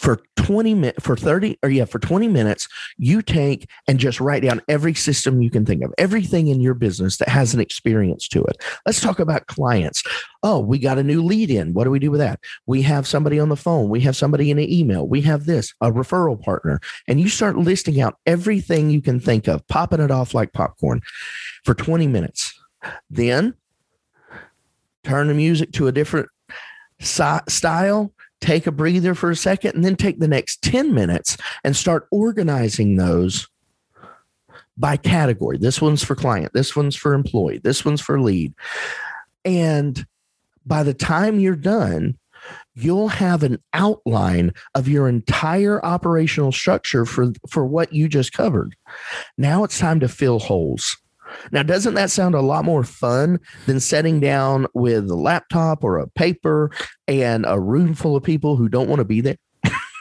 for 0.00 0.18
20 0.36 0.72
minutes 0.72 1.04
for 1.04 1.14
30 1.14 1.58
or 1.62 1.68
yeah 1.68 1.84
for 1.84 1.98
20 1.98 2.26
minutes 2.26 2.66
you 2.96 3.20
take 3.20 3.68
and 3.86 3.98
just 3.98 4.18
write 4.18 4.42
down 4.42 4.62
every 4.66 4.94
system 4.94 5.42
you 5.42 5.50
can 5.50 5.66
think 5.66 5.84
of 5.84 5.92
everything 5.98 6.48
in 6.48 6.58
your 6.58 6.72
business 6.72 7.18
that 7.18 7.28
has 7.28 7.52
an 7.52 7.60
experience 7.60 8.26
to 8.26 8.42
it. 8.44 8.56
Let's 8.86 9.02
talk 9.02 9.20
about 9.20 9.46
clients. 9.46 10.02
Oh 10.42 10.58
we 10.58 10.78
got 10.78 10.96
a 10.96 11.02
new 11.02 11.22
lead 11.22 11.50
in. 11.50 11.74
What 11.74 11.84
do 11.84 11.90
we 11.90 11.98
do 11.98 12.10
with 12.10 12.20
that? 12.20 12.40
We 12.64 12.80
have 12.80 13.06
somebody 13.06 13.38
on 13.38 13.50
the 13.50 13.56
phone. 13.56 13.90
We 13.90 14.00
have 14.00 14.16
somebody 14.16 14.50
in 14.50 14.58
an 14.58 14.72
email. 14.72 15.06
We 15.06 15.20
have 15.20 15.44
this 15.44 15.74
a 15.82 15.92
referral 15.92 16.40
partner. 16.40 16.80
And 17.06 17.20
you 17.20 17.28
start 17.28 17.58
listing 17.58 18.00
out 18.00 18.16
everything 18.24 18.88
you 18.88 19.02
can 19.02 19.20
think 19.20 19.48
of 19.48 19.68
popping 19.68 20.00
it 20.00 20.10
off 20.10 20.32
like 20.32 20.54
popcorn 20.54 21.02
for 21.64 21.74
20 21.74 22.06
minutes. 22.06 22.58
Then 23.10 23.52
turn 25.04 25.28
the 25.28 25.34
music 25.34 25.72
to 25.72 25.88
a 25.88 25.92
different 25.92 26.30
style, 27.00 28.12
take 28.40 28.66
a 28.66 28.72
breather 28.72 29.14
for 29.14 29.30
a 29.30 29.36
second, 29.36 29.74
and 29.74 29.84
then 29.84 29.96
take 29.96 30.18
the 30.18 30.28
next 30.28 30.62
10 30.62 30.94
minutes 30.94 31.36
and 31.64 31.76
start 31.76 32.08
organizing 32.10 32.96
those 32.96 33.48
by 34.76 34.96
category. 34.96 35.58
This 35.58 35.80
one's 35.80 36.02
for 36.02 36.14
client, 36.14 36.52
this 36.54 36.74
one's 36.74 36.96
for 36.96 37.12
employee, 37.12 37.58
this 37.58 37.84
one's 37.84 38.00
for 38.00 38.20
lead. 38.20 38.54
And 39.44 40.06
by 40.64 40.82
the 40.82 40.94
time 40.94 41.38
you're 41.38 41.56
done, 41.56 42.18
you'll 42.74 43.08
have 43.08 43.42
an 43.42 43.58
outline 43.72 44.52
of 44.74 44.88
your 44.88 45.08
entire 45.08 45.84
operational 45.84 46.52
structure 46.52 47.04
for 47.04 47.32
for 47.48 47.66
what 47.66 47.92
you 47.92 48.08
just 48.08 48.32
covered. 48.32 48.74
Now 49.36 49.64
it's 49.64 49.78
time 49.78 50.00
to 50.00 50.08
fill 50.08 50.38
holes. 50.38 50.96
Now, 51.52 51.62
doesn't 51.62 51.94
that 51.94 52.10
sound 52.10 52.34
a 52.34 52.40
lot 52.40 52.64
more 52.64 52.84
fun 52.84 53.38
than 53.66 53.80
sitting 53.80 54.20
down 54.20 54.66
with 54.74 55.10
a 55.10 55.16
laptop 55.16 55.84
or 55.84 55.98
a 55.98 56.08
paper 56.08 56.70
and 57.08 57.44
a 57.46 57.58
room 57.58 57.94
full 57.94 58.16
of 58.16 58.22
people 58.22 58.56
who 58.56 58.68
don't 58.68 58.88
want 58.88 59.00
to 59.00 59.04
be 59.04 59.20
there? 59.20 59.36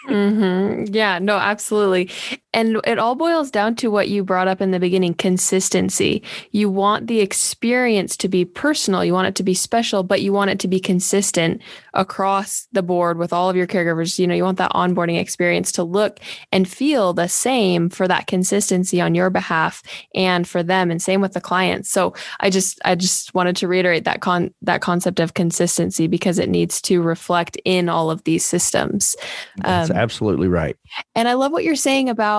mm-hmm. 0.07 0.93
Yeah, 0.93 1.19
no, 1.19 1.38
absolutely. 1.38 2.09
And 2.51 2.82
it 2.86 2.98
all 2.98 3.13
boils 3.13 3.51
down 3.51 3.75
to 3.75 3.91
what 3.91 4.10
you 4.10 4.24
brought 4.24 4.48
up 4.48 4.60
in 4.60 4.72
the 4.72 4.79
beginning 4.79 5.13
consistency. 5.13 6.24
You 6.51 6.70
want 6.70 7.06
the 7.06 7.20
experience 7.20 8.18
to 8.18 8.27
be 8.27 8.44
personal, 8.44 9.06
you 9.06 9.13
want 9.13 9.27
it 9.27 9.36
to 9.36 9.44
be 9.44 9.53
special, 9.53 10.01
but 10.01 10.22
you 10.22 10.34
want 10.34 10.50
it 10.50 10.60
to 10.60 10.68
be 10.68 10.79
consistent 10.79 11.62
across 11.94 12.68
the 12.72 12.82
board 12.82 13.20
with 13.20 13.34
all 13.34 13.50
of 13.50 13.56
your 13.56 13.68
caregivers. 13.68 14.18
You 14.18 14.25
know, 14.25 14.34
you 14.34 14.44
want 14.44 14.58
that 14.58 14.72
onboarding 14.72 15.20
experience 15.20 15.72
to 15.74 15.84
look 15.84 16.20
and 16.51 16.68
feel 16.68 17.13
the 17.13 17.27
same 17.27 17.89
for 17.89 18.08
that 18.08 18.25
consistency 18.25 19.00
on 19.00 19.13
your 19.13 19.29
behalf 19.29 19.84
and 20.15 20.48
for 20.48 20.63
them 20.63 20.89
and 20.89 21.01
same 21.01 21.22
with 21.22 21.34
the 21.34 21.41
clients. 21.41 21.91
So 21.91 22.15
I 22.39 22.50
just 22.50 22.79
I 22.84 22.96
just 22.96 23.36
wanted 23.36 23.58
to 23.58 23.68
reiterate 23.68 24.06
that 24.06 24.22
con 24.22 24.51
that 24.63 24.82
concept 24.82 25.20
of 25.20 25.36
consistency 25.36 26.08
because 26.08 26.39
it 26.39 26.50
needs 26.50 26.82
to 26.84 27.03
reflect 27.03 27.58
in 27.63 27.89
all 27.89 28.10
of 28.10 28.24
these 28.24 28.44
systems. 28.44 29.15
That's 29.58 29.91
um, 29.91 29.96
absolutely 29.96 30.48
right. 30.48 30.75
And 31.13 31.27
I 31.27 31.34
love 31.34 31.51
what 31.51 31.63
you're 31.63 31.75
saying 31.75 32.10
about 32.10 32.38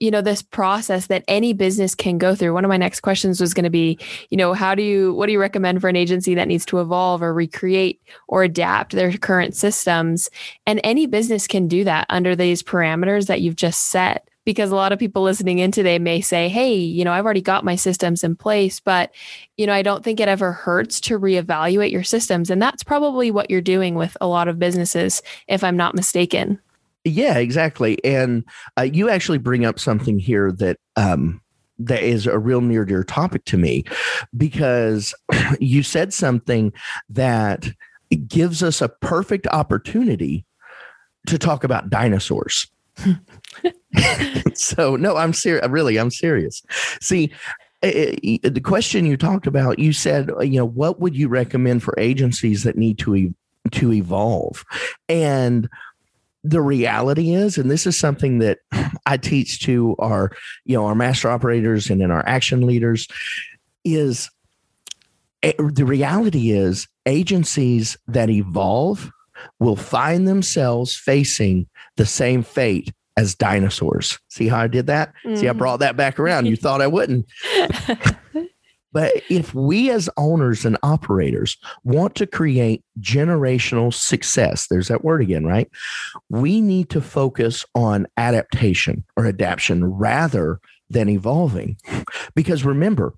you 0.00 0.10
know 0.10 0.20
this 0.20 0.42
process 0.42 1.06
that 1.06 1.24
any 1.28 1.52
business 1.52 1.94
can 1.94 2.18
go 2.18 2.34
through. 2.34 2.52
One 2.52 2.64
of 2.64 2.68
my 2.68 2.76
next 2.76 3.00
questions 3.00 3.40
was 3.40 3.54
going 3.54 3.64
to 3.64 3.70
be 3.70 3.98
you 4.30 4.36
know 4.36 4.52
how 4.52 4.74
do 4.74 4.82
you 4.82 5.14
what 5.14 5.26
do 5.26 5.32
you 5.32 5.40
recommend 5.40 5.80
for 5.80 5.88
an 5.88 5.96
agency 5.96 6.34
that 6.34 6.48
needs 6.48 6.66
to 6.66 6.80
evolve 6.80 7.22
or 7.22 7.32
recreate 7.32 8.00
or 8.28 8.42
adapt 8.42 8.92
their 8.92 9.12
current 9.12 9.54
systems? 9.54 10.28
And 10.66 10.80
any 10.84 11.06
business 11.06 11.46
can 11.46 11.68
do 11.68 11.84
that 11.84 12.06
under 12.10 12.36
these 12.36 12.62
parameters 12.62 13.26
that 13.26 13.40
you've 13.40 13.56
just 13.56 13.90
set 13.90 14.28
because 14.44 14.70
a 14.70 14.76
lot 14.76 14.92
of 14.92 14.98
people 14.98 15.22
listening 15.22 15.58
in 15.58 15.72
today 15.72 15.98
may 15.98 16.20
say 16.20 16.48
hey 16.48 16.74
you 16.74 17.04
know 17.04 17.12
i've 17.12 17.24
already 17.24 17.42
got 17.42 17.64
my 17.64 17.74
systems 17.74 18.22
in 18.24 18.36
place 18.36 18.80
but 18.80 19.12
you 19.56 19.66
know 19.66 19.72
i 19.72 19.82
don't 19.82 20.04
think 20.04 20.20
it 20.20 20.28
ever 20.28 20.52
hurts 20.52 21.00
to 21.00 21.18
reevaluate 21.18 21.90
your 21.90 22.04
systems 22.04 22.48
and 22.48 22.62
that's 22.62 22.84
probably 22.84 23.30
what 23.30 23.50
you're 23.50 23.60
doing 23.60 23.96
with 23.96 24.16
a 24.20 24.26
lot 24.26 24.46
of 24.46 24.58
businesses 24.58 25.20
if 25.48 25.64
i'm 25.64 25.76
not 25.76 25.96
mistaken 25.96 26.60
yeah, 27.06 27.38
exactly. 27.38 28.02
And 28.04 28.44
uh, 28.76 28.82
you 28.82 29.08
actually 29.08 29.38
bring 29.38 29.64
up 29.64 29.78
something 29.78 30.18
here 30.18 30.50
that 30.52 30.78
um, 30.96 31.40
that 31.78 32.02
is 32.02 32.26
a 32.26 32.38
real 32.38 32.60
near 32.60 32.84
dear 32.84 33.04
topic 33.04 33.44
to 33.46 33.56
me 33.56 33.84
because 34.36 35.14
you 35.60 35.82
said 35.82 36.12
something 36.12 36.72
that 37.08 37.68
gives 38.26 38.62
us 38.62 38.80
a 38.80 38.88
perfect 38.88 39.46
opportunity 39.48 40.44
to 41.26 41.38
talk 41.38 41.64
about 41.64 41.90
dinosaurs. 41.90 42.66
so 44.54 44.96
no, 44.96 45.16
I'm 45.16 45.32
serious. 45.32 45.68
Really, 45.68 45.98
I'm 45.98 46.10
serious. 46.10 46.62
See, 47.00 47.32
the 47.82 48.62
question 48.64 49.06
you 49.06 49.16
talked 49.16 49.46
about, 49.46 49.78
you 49.78 49.92
said, 49.92 50.30
you 50.40 50.58
know, 50.58 50.66
what 50.66 50.98
would 50.98 51.14
you 51.16 51.28
recommend 51.28 51.82
for 51.82 51.94
agencies 51.98 52.64
that 52.64 52.76
need 52.76 52.98
to 52.98 53.14
e- 53.14 53.34
to 53.72 53.92
evolve? 53.92 54.64
And 55.08 55.68
the 56.48 56.62
reality 56.62 57.32
is, 57.32 57.58
and 57.58 57.70
this 57.70 57.86
is 57.86 57.98
something 57.98 58.38
that 58.38 58.58
I 59.06 59.16
teach 59.16 59.60
to 59.64 59.96
our, 59.98 60.30
you 60.64 60.76
know, 60.76 60.86
our 60.86 60.94
master 60.94 61.28
operators 61.28 61.90
and 61.90 62.00
in 62.00 62.10
our 62.10 62.26
action 62.26 62.66
leaders, 62.66 63.08
is 63.84 64.30
eh, 65.42 65.52
the 65.58 65.84
reality 65.84 66.50
is 66.50 66.86
agencies 67.04 67.96
that 68.06 68.30
evolve 68.30 69.10
will 69.58 69.76
find 69.76 70.26
themselves 70.26 70.94
facing 70.94 71.66
the 71.96 72.06
same 72.06 72.42
fate 72.42 72.92
as 73.16 73.34
dinosaurs. 73.34 74.18
See 74.28 74.48
how 74.48 74.60
I 74.60 74.66
did 74.66 74.86
that? 74.86 75.12
Mm-hmm. 75.24 75.36
See, 75.36 75.48
I 75.48 75.50
mm-hmm. 75.50 75.58
brought 75.58 75.80
that 75.80 75.96
back 75.96 76.18
around. 76.18 76.46
You 76.46 76.56
thought 76.56 76.82
I 76.82 76.86
wouldn't. 76.86 77.26
But 78.92 79.12
if 79.28 79.54
we 79.54 79.90
as 79.90 80.08
owners 80.16 80.64
and 80.64 80.78
operators 80.82 81.58
want 81.84 82.14
to 82.16 82.26
create 82.26 82.82
generational 83.00 83.92
success, 83.92 84.68
there's 84.68 84.88
that 84.88 85.04
word 85.04 85.20
again, 85.20 85.44
right? 85.44 85.70
We 86.30 86.60
need 86.60 86.90
to 86.90 87.00
focus 87.00 87.64
on 87.74 88.06
adaptation 88.16 89.04
or 89.16 89.26
adaptation 89.26 89.84
rather 89.84 90.60
than 90.88 91.08
evolving. 91.08 91.76
Because 92.34 92.64
remember, 92.64 93.14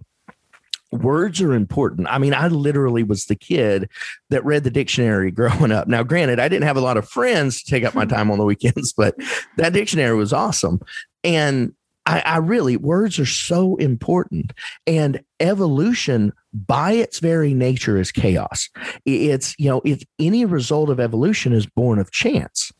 words 0.91 1.41
are 1.41 1.55
important. 1.55 2.09
I 2.11 2.19
mean, 2.19 2.35
I 2.35 2.49
literally 2.49 3.03
was 3.03 3.27
the 3.27 3.37
kid 3.37 3.89
that 4.31 4.45
read 4.45 4.65
the 4.65 4.71
dictionary 4.71 5.31
growing 5.33 5.73
up. 5.73 5.89
Now, 5.89 6.03
granted, 6.03 6.41
I 6.41 6.49
didn't 6.49 6.67
have 6.67 6.77
a 6.77 6.83
lot 6.83 6.97
of 6.97 7.09
friends 7.09 7.63
to 7.63 7.71
take 7.71 7.85
up 7.85 7.95
my 7.95 8.05
time 8.05 8.31
on 8.31 8.39
the 8.39 8.45
weekends, 8.45 8.93
but 8.97 9.15
that 9.57 9.73
dictionary 9.73 10.17
was 10.17 10.33
awesome. 10.33 10.81
And 11.25 11.75
I, 12.09 12.23
I 12.25 12.37
really, 12.39 12.79
words 12.79 13.19
are 13.19 13.27
so 13.27 13.77
important. 13.77 14.55
And 14.87 15.21
evolution 15.41 16.33
by 16.55 16.93
its 16.93 17.19
very 17.19 17.53
nature 17.53 17.99
is 17.99 18.11
chaos. 18.11 18.71
It's, 19.05 19.55
you 19.59 19.69
know, 19.69 19.83
if 19.85 20.03
any 20.19 20.47
result 20.47 20.89
of 20.89 20.99
evolution 20.99 21.53
is 21.53 21.67
born 21.67 21.99
of 21.99 22.11
chance. 22.11 22.73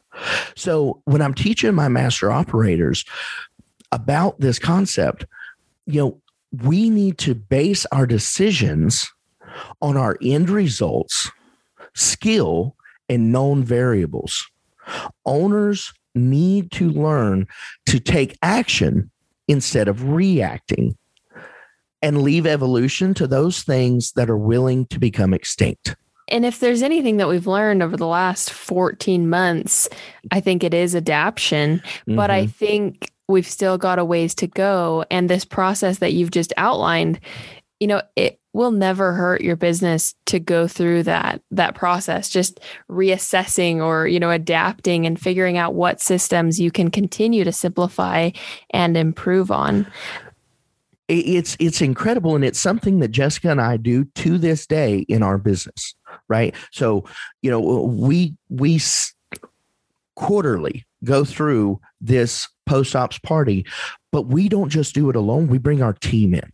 So 0.57 1.03
when 1.05 1.21
I'm 1.21 1.35
teaching 1.35 1.75
my 1.75 1.89
master 1.89 2.33
operators 2.33 3.05
about 3.93 4.41
this 4.41 4.59
concept, 4.59 5.27
you 5.85 6.01
know, 6.01 6.21
we 6.65 6.89
need 6.89 7.19
to 7.19 7.35
base 7.35 7.85
our 7.93 8.07
decisions 8.07 9.07
on 9.83 9.99
our 9.99 10.17
end 10.23 10.49
results, 10.49 11.31
skill, 11.95 12.75
and 13.11 13.31
known 13.31 13.63
variables. 13.63 14.49
Owners 15.27 15.93
need 16.15 16.73
to 16.73 16.91
learn 16.91 17.47
to 17.87 18.01
take 18.01 18.39
action 18.43 19.11
instead 19.49 19.89
of 19.89 20.09
reacting 20.09 20.97
and 22.01 22.23
leave 22.23 22.47
evolution 22.47 23.13
to 23.15 23.27
those 23.27 23.63
things 23.63 24.13
that 24.13 24.31
are 24.31 24.39
willing 24.39 24.87
to 24.87 24.99
become 25.01 25.35
extinct. 25.35 25.97
and 26.29 26.45
if 26.45 26.61
there's 26.61 26.83
anything 26.83 27.17
that 27.17 27.29
we've 27.29 27.47
learned 27.47 27.83
over 27.83 27.97
the 27.97 28.07
last 28.07 28.53
14 28.53 29.29
months, 29.29 29.89
I 30.31 30.41
think 30.41 30.63
it 30.63 30.75
is 30.75 30.95
adaptation. 30.95 31.79
Mm-hmm. 31.79 32.17
But 32.17 32.31
I 32.31 32.43
mm-hmm. 32.43 32.51
think 32.51 33.11
we've 33.29 33.47
still 33.47 33.79
got 33.79 33.99
a 33.99 34.05
ways 34.05 34.35
to 34.37 34.47
go. 34.47 35.05
And 35.11 35.29
this 35.29 35.45
process 35.45 35.99
that 35.99 36.13
you've 36.13 36.31
just 36.31 36.53
outlined, 36.57 37.21
you 37.81 37.87
know, 37.87 38.03
it 38.17 38.41
will 38.59 38.73
never 38.73 39.13
hurt 39.13 39.41
your 39.41 39.55
business 39.55 40.17
to 40.27 40.41
go 40.41 40.67
through 40.67 41.05
that 41.05 41.41
that 41.53 41.77
process 41.77 42.29
just 42.29 42.59
reassessing 42.91 43.81
or 43.81 44.09
you 44.09 44.19
know 44.19 44.31
adapting 44.31 45.07
and 45.07 45.21
figuring 45.21 45.57
out 45.57 45.75
what 45.75 46.01
systems 46.01 46.59
you 46.59 46.73
can 46.73 46.91
continue 46.91 47.45
to 47.45 47.53
simplify 47.53 48.31
and 48.71 48.97
improve 48.97 49.53
on. 49.53 49.87
It's 51.07 51.57
it's 51.61 51.81
incredible 51.81 52.35
and 52.35 52.45
it's 52.45 52.59
something 52.59 52.99
that 52.99 53.13
Jessica 53.13 53.51
and 53.51 53.61
I 53.61 53.77
do 53.77 54.05
to 54.17 54.39
this 54.39 54.67
day 54.67 55.07
in 55.09 55.23
our 55.23 55.39
business 55.39 55.95
right? 56.27 56.55
So 56.73 57.05
you 57.43 57.51
know 57.53 57.61
we 57.61 58.35
we 58.49 58.81
quarterly 60.17 60.85
go 61.05 61.25
through 61.25 61.81
this 62.01 62.49
post 62.67 62.97
ops 62.97 63.19
party 63.21 63.65
but 64.11 64.23
we 64.23 64.49
don't 64.49 64.69
just 64.69 64.97
do 64.97 65.11
it 65.11 65.17
alone. 65.17 65.47
We 65.47 65.59
bring 65.59 65.81
our 65.81 65.93
team 65.93 66.35
in 66.35 66.53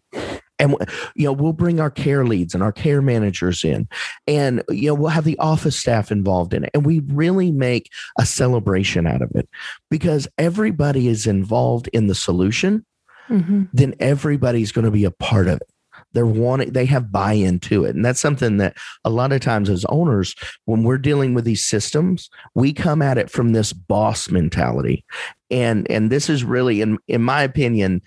and 0.59 0.77
you 1.15 1.25
know 1.25 1.33
we'll 1.33 1.53
bring 1.53 1.81
our 1.81 1.91
care 1.91 2.25
leads 2.25 2.55
and 2.55 2.63
our 2.63 2.73
care 2.73 3.03
managers 3.03 3.65
in 3.65 3.89
and 4.27 4.63
you 4.69 4.89
know 4.89 4.95
we'll 4.95 5.09
have 5.09 5.25
the 5.25 5.39
office 5.39 5.77
staff 5.77 6.13
involved 6.13 6.55
in 6.55 6.65
it. 6.65 6.71
And 6.75 6.85
we 6.87 7.01
really 7.01 7.51
make 7.51 7.91
a 8.19 8.27
celebration 8.27 9.07
out 9.07 9.23
of 9.23 9.31
it 9.35 9.49
because 9.91 10.29
everybody 10.39 11.09
is 11.09 11.27
involved 11.27 11.89
in 11.93 12.07
the 12.07 12.15
solution 12.15 12.85
mm-hmm. 13.29 13.65
then 13.73 13.95
everybody's 14.01 14.73
going 14.73 14.85
to 14.85 14.91
be 14.91 15.05
a 15.05 15.11
part 15.11 15.49
of 15.49 15.57
it. 15.57 15.69
They're 16.13 16.27
wanting 16.27 16.73
they 16.73 16.87
have 16.87 17.11
buy-in 17.11 17.61
to 17.61 17.85
it. 17.85 17.95
And 17.95 18.05
that's 18.05 18.21
something 18.21 18.59
that 18.59 18.77
a 19.05 19.11
lot 19.11 19.33
of 19.33 19.41
times 19.41 19.69
as 19.69 19.85
owners 19.87 20.35
when 20.65 20.85
we're 20.85 20.99
dealing 20.99 21.35
with 21.35 21.45
these 21.45 21.65
systems 21.65 22.31
we 22.55 22.73
come 22.73 23.03
at 23.03 23.19
it 23.19 23.31
from 23.31 23.53
this 23.53 23.73
boss 23.73 24.31
mentality. 24.31 25.05
And 25.51 25.91
and 25.91 26.11
this 26.11 26.29
is 26.29 26.45
really 26.45 26.81
in 26.81 26.99
in 27.09 27.23
my 27.23 27.43
opinion 27.43 28.03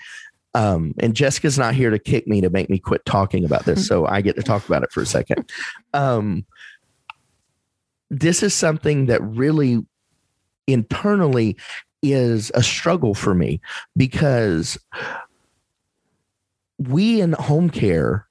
um, 0.58 0.96
and 0.98 1.16
Jessica's 1.16 1.60
not 1.60 1.76
here 1.76 1.92
to 1.92 2.00
kick 2.00 2.28
me 2.28 2.42
to 2.42 2.50
make 2.50 2.68
me 2.68 2.80
quit 2.80 3.06
talking 3.06 3.46
about 3.46 3.66
this, 3.66 3.86
so 3.86 4.08
I 4.08 4.22
get 4.22 4.36
to 4.38 4.42
talk 4.42 4.66
about 4.66 4.82
it 4.82 4.92
for 4.92 5.02
a 5.02 5.06
second. 5.06 5.48
Um, 5.94 6.48
this 8.10 8.42
is 8.42 8.56
something 8.56 9.06
that 9.06 9.22
really 9.22 9.86
internally 10.66 11.58
is 12.02 12.52
a 12.56 12.64
struggle 12.64 13.14
for 13.14 13.36
me 13.36 13.62
because 13.96 14.80
we 16.80 17.22
in 17.22 17.34
home 17.34 17.70
care 17.70 18.28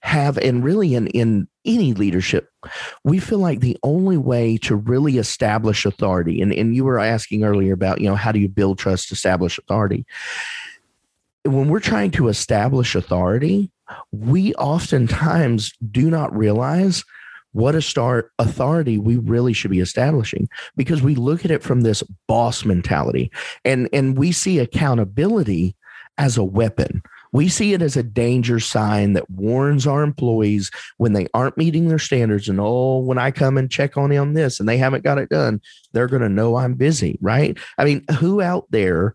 have 0.00 0.36
and 0.38 0.64
really 0.64 0.94
in 0.94 1.06
in 1.08 1.46
any 1.64 1.92
leadership 1.92 2.50
we 3.04 3.18
feel 3.18 3.38
like 3.38 3.60
the 3.60 3.76
only 3.82 4.16
way 4.16 4.56
to 4.56 4.76
really 4.76 5.18
establish 5.18 5.84
authority 5.84 6.40
and, 6.40 6.52
and 6.52 6.74
you 6.74 6.84
were 6.84 6.98
asking 6.98 7.42
earlier 7.42 7.72
about 7.72 8.00
you 8.00 8.08
know 8.08 8.14
how 8.14 8.30
do 8.30 8.38
you 8.38 8.48
build 8.48 8.78
trust 8.78 9.10
establish 9.10 9.58
authority 9.58 10.06
when 11.52 11.68
we're 11.68 11.80
trying 11.80 12.10
to 12.12 12.28
establish 12.28 12.94
authority, 12.94 13.70
we 14.12 14.54
oftentimes 14.54 15.72
do 15.90 16.10
not 16.10 16.36
realize 16.36 17.04
what 17.52 17.74
a 17.74 17.82
start 17.82 18.30
authority 18.38 18.98
we 18.98 19.16
really 19.16 19.52
should 19.52 19.70
be 19.70 19.80
establishing 19.80 20.48
because 20.76 21.02
we 21.02 21.14
look 21.14 21.44
at 21.44 21.50
it 21.50 21.62
from 21.62 21.80
this 21.80 22.02
boss 22.26 22.64
mentality. 22.64 23.30
And 23.64 23.88
and 23.92 24.16
we 24.16 24.32
see 24.32 24.58
accountability 24.58 25.74
as 26.18 26.36
a 26.36 26.44
weapon. 26.44 27.02
We 27.32 27.48
see 27.48 27.74
it 27.74 27.82
as 27.82 27.96
a 27.96 28.02
danger 28.02 28.58
sign 28.58 29.12
that 29.12 29.30
warns 29.30 29.86
our 29.86 30.02
employees 30.02 30.70
when 30.96 31.12
they 31.12 31.26
aren't 31.34 31.58
meeting 31.58 31.88
their 31.88 31.98
standards 31.98 32.48
and 32.48 32.58
oh 32.60 32.98
when 32.98 33.18
i 33.18 33.30
come 33.30 33.58
and 33.58 33.70
check 33.70 33.96
on 33.96 34.16
on 34.16 34.32
this 34.32 34.58
and 34.58 34.68
they 34.68 34.78
haven't 34.78 35.04
got 35.04 35.18
it 35.18 35.28
done 35.28 35.60
they're 35.92 36.06
going 36.06 36.22
to 36.22 36.28
know 36.28 36.56
i'm 36.56 36.74
busy 36.74 37.18
right? 37.20 37.58
I 37.76 37.84
mean 37.84 38.04
who 38.18 38.40
out 38.40 38.66
there 38.70 39.14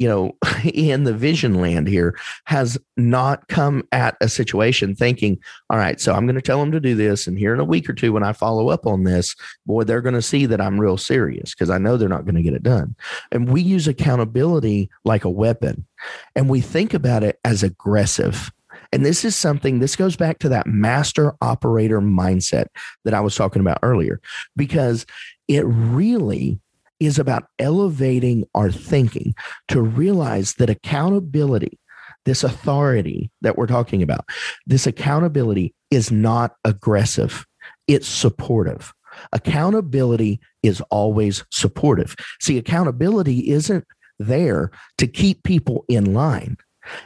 you 0.00 0.08
know, 0.08 0.34
in 0.64 1.04
the 1.04 1.12
vision 1.12 1.60
land 1.60 1.86
here 1.86 2.18
has 2.46 2.76
not 2.96 3.46
come 3.48 3.86
at 3.92 4.16
a 4.20 4.28
situation 4.28 4.96
thinking, 4.96 5.38
all 5.68 5.78
right, 5.78 6.00
so 6.00 6.14
I'm 6.14 6.26
going 6.26 6.34
to 6.34 6.42
tell 6.42 6.58
them 6.58 6.72
to 6.72 6.80
do 6.80 6.96
this. 6.96 7.26
And 7.26 7.38
here 7.38 7.54
in 7.54 7.60
a 7.60 7.64
week 7.64 7.88
or 7.88 7.92
two, 7.92 8.12
when 8.12 8.24
I 8.24 8.32
follow 8.32 8.70
up 8.70 8.86
on 8.86 9.04
this, 9.04 9.36
boy, 9.66 9.84
they're 9.84 10.00
going 10.00 10.14
to 10.14 10.22
see 10.22 10.46
that 10.46 10.60
I'm 10.60 10.80
real 10.80 10.96
serious 10.96 11.54
because 11.54 11.70
I 11.70 11.78
know 11.78 11.96
they're 11.96 12.08
not 12.08 12.24
going 12.24 12.34
to 12.34 12.42
get 12.42 12.54
it 12.54 12.62
done. 12.62 12.96
And 13.30 13.48
we 13.50 13.60
use 13.60 13.86
accountability 13.86 14.90
like 15.04 15.24
a 15.24 15.30
weapon 15.30 15.86
and 16.34 16.48
we 16.48 16.62
think 16.62 16.94
about 16.94 17.22
it 17.22 17.38
as 17.44 17.62
aggressive. 17.62 18.50
And 18.92 19.04
this 19.04 19.24
is 19.24 19.36
something, 19.36 19.78
this 19.78 19.96
goes 19.96 20.16
back 20.16 20.38
to 20.40 20.48
that 20.48 20.66
master 20.66 21.34
operator 21.42 22.00
mindset 22.00 22.66
that 23.04 23.14
I 23.14 23.20
was 23.20 23.36
talking 23.36 23.60
about 23.60 23.78
earlier, 23.82 24.20
because 24.56 25.06
it 25.46 25.64
really 25.66 26.58
is 27.00 27.18
about 27.18 27.44
elevating 27.58 28.44
our 28.54 28.70
thinking 28.70 29.34
to 29.68 29.80
realize 29.80 30.54
that 30.54 30.70
accountability, 30.70 31.78
this 32.24 32.44
authority 32.44 33.30
that 33.40 33.56
we're 33.56 33.66
talking 33.66 34.02
about, 34.02 34.24
this 34.66 34.86
accountability 34.86 35.74
is 35.90 36.12
not 36.12 36.54
aggressive, 36.64 37.46
it's 37.88 38.06
supportive. 38.06 38.92
Accountability 39.32 40.40
is 40.62 40.80
always 40.82 41.44
supportive. 41.50 42.14
See, 42.40 42.58
accountability 42.58 43.50
isn't 43.50 43.84
there 44.18 44.70
to 44.98 45.06
keep 45.06 45.42
people 45.42 45.84
in 45.88 46.14
line. 46.14 46.56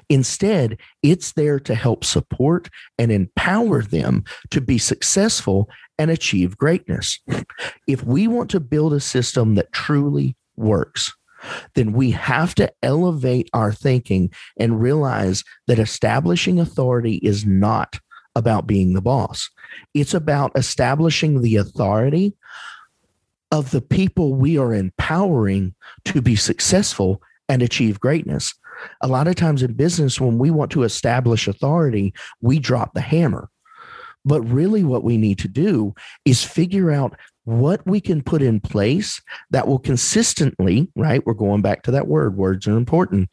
Instead, 0.09 0.79
it's 1.03 1.33
there 1.33 1.59
to 1.61 1.75
help 1.75 2.05
support 2.05 2.69
and 2.99 3.11
empower 3.11 3.83
them 3.83 4.25
to 4.51 4.61
be 4.61 4.79
successful 4.79 5.69
and 5.99 6.11
achieve 6.11 6.59
greatness. 6.59 7.19
If 7.87 8.05
we 8.05 8.27
want 8.27 8.51
to 8.51 8.61
build 8.61 8.93
a 8.93 9.01
system 9.01 9.55
that 9.55 9.73
truly 9.73 10.37
works, 10.57 11.13
then 11.75 11.93
we 11.93 12.11
have 12.13 12.55
to 12.57 12.73
elevate 12.83 13.51
our 13.53 13.73
thinking 13.73 14.33
and 14.59 14.81
realize 14.81 15.45
that 15.67 15.79
establishing 15.79 16.59
authority 16.59 17.17
is 17.17 17.45
not 17.45 18.01
about 18.35 18.67
being 18.67 18.95
the 18.95 19.03
boss. 19.03 19.51
It's 19.93 20.15
about 20.15 20.53
establishing 20.57 21.43
the 21.43 21.57
authority 21.57 22.35
of 23.53 23.71
the 23.71 23.81
people 23.81 24.35
we 24.35 24.59
are 24.59 24.75
empowering 24.75 25.75
to 26.07 26.21
be 26.21 26.35
successful 26.35 27.23
and 27.49 27.63
achieve 27.63 28.01
greatness. 28.01 28.55
A 29.01 29.09
lot 29.09 29.29
of 29.29 29.37
times 29.37 29.63
in 29.63 29.75
business, 29.75 30.21
when 30.21 30.39
we 30.39 30.51
want 30.51 30.71
to 30.73 30.83
establish 30.83 31.49
authority, 31.49 32.15
we 32.41 32.59
drop 32.59 32.95
the 32.95 33.01
hammer. 33.01 33.49
But 34.25 34.41
really, 34.43 34.85
what 34.85 35.05
we 35.05 35.19
need 35.19 35.39
to 35.41 35.49
do 35.49 35.95
is 36.25 36.43
figure 36.43 36.91
out 36.91 37.17
what 37.45 37.87
we 37.87 38.01
can 38.01 38.23
put 38.23 38.41
in 38.41 38.59
place 38.59 39.21
that 39.51 39.69
will 39.69 39.79
consistently, 39.79 40.91
right? 40.97 41.25
We're 41.27 41.35
going 41.35 41.61
back 41.61 41.83
to 41.83 41.91
that 41.91 42.09
word, 42.09 42.37
words 42.37 42.67
are 42.67 42.77
important, 42.77 43.29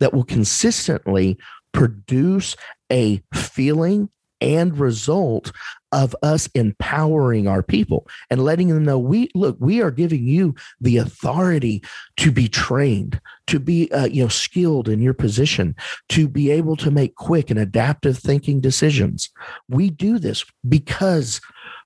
that 0.00 0.12
will 0.12 0.24
consistently 0.24 1.38
produce 1.72 2.56
a 2.92 3.22
feeling 3.32 4.10
and 4.44 4.78
result 4.78 5.50
of 5.90 6.14
us 6.22 6.48
empowering 6.54 7.48
our 7.48 7.62
people 7.62 8.06
and 8.30 8.44
letting 8.44 8.68
them 8.68 8.84
know 8.84 8.98
we 8.98 9.28
look 9.34 9.56
we 9.58 9.80
are 9.80 9.90
giving 9.90 10.26
you 10.26 10.54
the 10.80 10.96
authority 10.98 11.82
to 12.16 12.30
be 12.30 12.48
trained 12.48 13.20
to 13.46 13.58
be 13.58 13.90
uh, 13.92 14.06
you 14.06 14.22
know 14.22 14.28
skilled 14.28 14.88
in 14.88 15.00
your 15.00 15.14
position 15.14 15.74
to 16.08 16.28
be 16.28 16.50
able 16.50 16.76
to 16.76 16.90
make 16.90 17.14
quick 17.14 17.50
and 17.50 17.58
adaptive 17.58 18.18
thinking 18.18 18.60
decisions. 18.60 19.30
We 19.68 19.90
do 19.90 20.18
this 20.18 20.44
because 20.68 21.40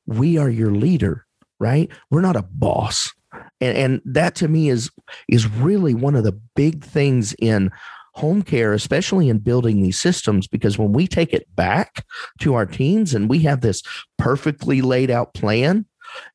we 0.06 0.36
are 0.36 0.50
your 0.50 0.70
leader 0.70 1.24
right? 1.60 1.90
We're 2.10 2.20
not 2.20 2.36
a 2.36 2.42
boss. 2.42 3.12
And, 3.60 3.76
and 3.76 4.02
that 4.04 4.34
to 4.36 4.48
me 4.48 4.68
is 4.68 4.90
is 5.28 5.48
really 5.48 5.94
one 5.94 6.14
of 6.14 6.24
the 6.24 6.40
big 6.56 6.82
things 6.82 7.34
in 7.34 7.70
home 8.18 8.42
care, 8.42 8.72
especially 8.72 9.28
in 9.28 9.38
building 9.38 9.82
these 9.82 9.98
systems, 9.98 10.46
because 10.46 10.78
when 10.78 10.92
we 10.92 11.06
take 11.06 11.32
it 11.32 11.46
back 11.56 12.04
to 12.40 12.54
our 12.54 12.66
teams 12.66 13.14
and 13.14 13.30
we 13.30 13.40
have 13.40 13.60
this 13.60 13.82
perfectly 14.18 14.82
laid 14.82 15.10
out 15.10 15.34
plan, 15.34 15.86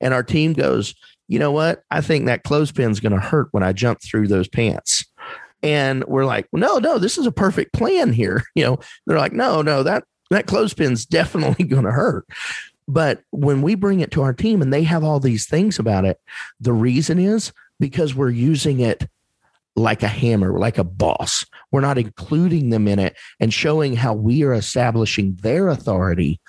and 0.02 0.13
our 0.13 0.24
team 0.24 0.54
goes, 0.54 0.96
you 1.28 1.39
know 1.39 1.52
what? 1.52 1.84
I 1.91 2.02
think 2.02 2.26
that 2.26 2.43
clothespin's 2.43 3.00
going 3.00 3.13
to 3.13 3.19
hurt 3.19 3.48
when 3.52 3.63
I 3.63 3.74
jump 3.74 4.02
through 4.02 4.28
those 4.28 4.48
pants. 4.48 5.06
And 5.62 6.04
we're 6.06 6.26
like, 6.26 6.48
no, 6.52 6.78
no, 6.78 7.00
this 7.00 7.17
is 7.17 7.26
a 7.26 7.32
perfect 7.32 7.74
plan 7.74 8.13
here. 8.13 8.43
You 8.56 8.65
know, 8.65 8.80
they're 9.08 9.17
like, 9.17 9.34
no, 9.34 9.62
no, 9.62 9.84
that 9.84 10.04
that 10.30 10.46
clothespin's 10.46 11.06
definitely 11.19 11.65
going 11.65 11.86
to 11.86 11.91
hurt. 11.91 12.28
But 12.88 13.22
when 13.32 13.62
we 13.62 13.76
bring 13.76 14.02
it 14.02 14.12
to 14.12 14.24
our 14.24 14.34
team 14.34 14.62
and 14.62 14.74
they 14.74 14.84
have 14.84 15.04
all 15.04 15.19
these 15.19 15.48
things 15.48 15.80
about 15.80 16.06
it, 16.06 16.19
the 16.60 16.74
reason 16.74 17.17
is 17.17 17.54
because 17.80 18.13
we're 18.13 18.30
using 18.30 18.82
it 18.82 19.08
like 19.75 20.03
a 20.03 20.07
hammer, 20.07 20.57
like 20.57 20.77
a 20.77 20.83
boss. 20.83 21.45
We're 21.71 21.81
not 21.81 21.97
including 21.97 22.69
them 22.69 22.88
in 22.88 22.99
it 22.99 23.15
and 23.39 23.53
showing 23.53 23.95
how 23.95 24.13
we 24.13 24.43
are 24.43 24.53
establishing 24.53 25.36
their 25.41 25.67
authority 25.67 26.39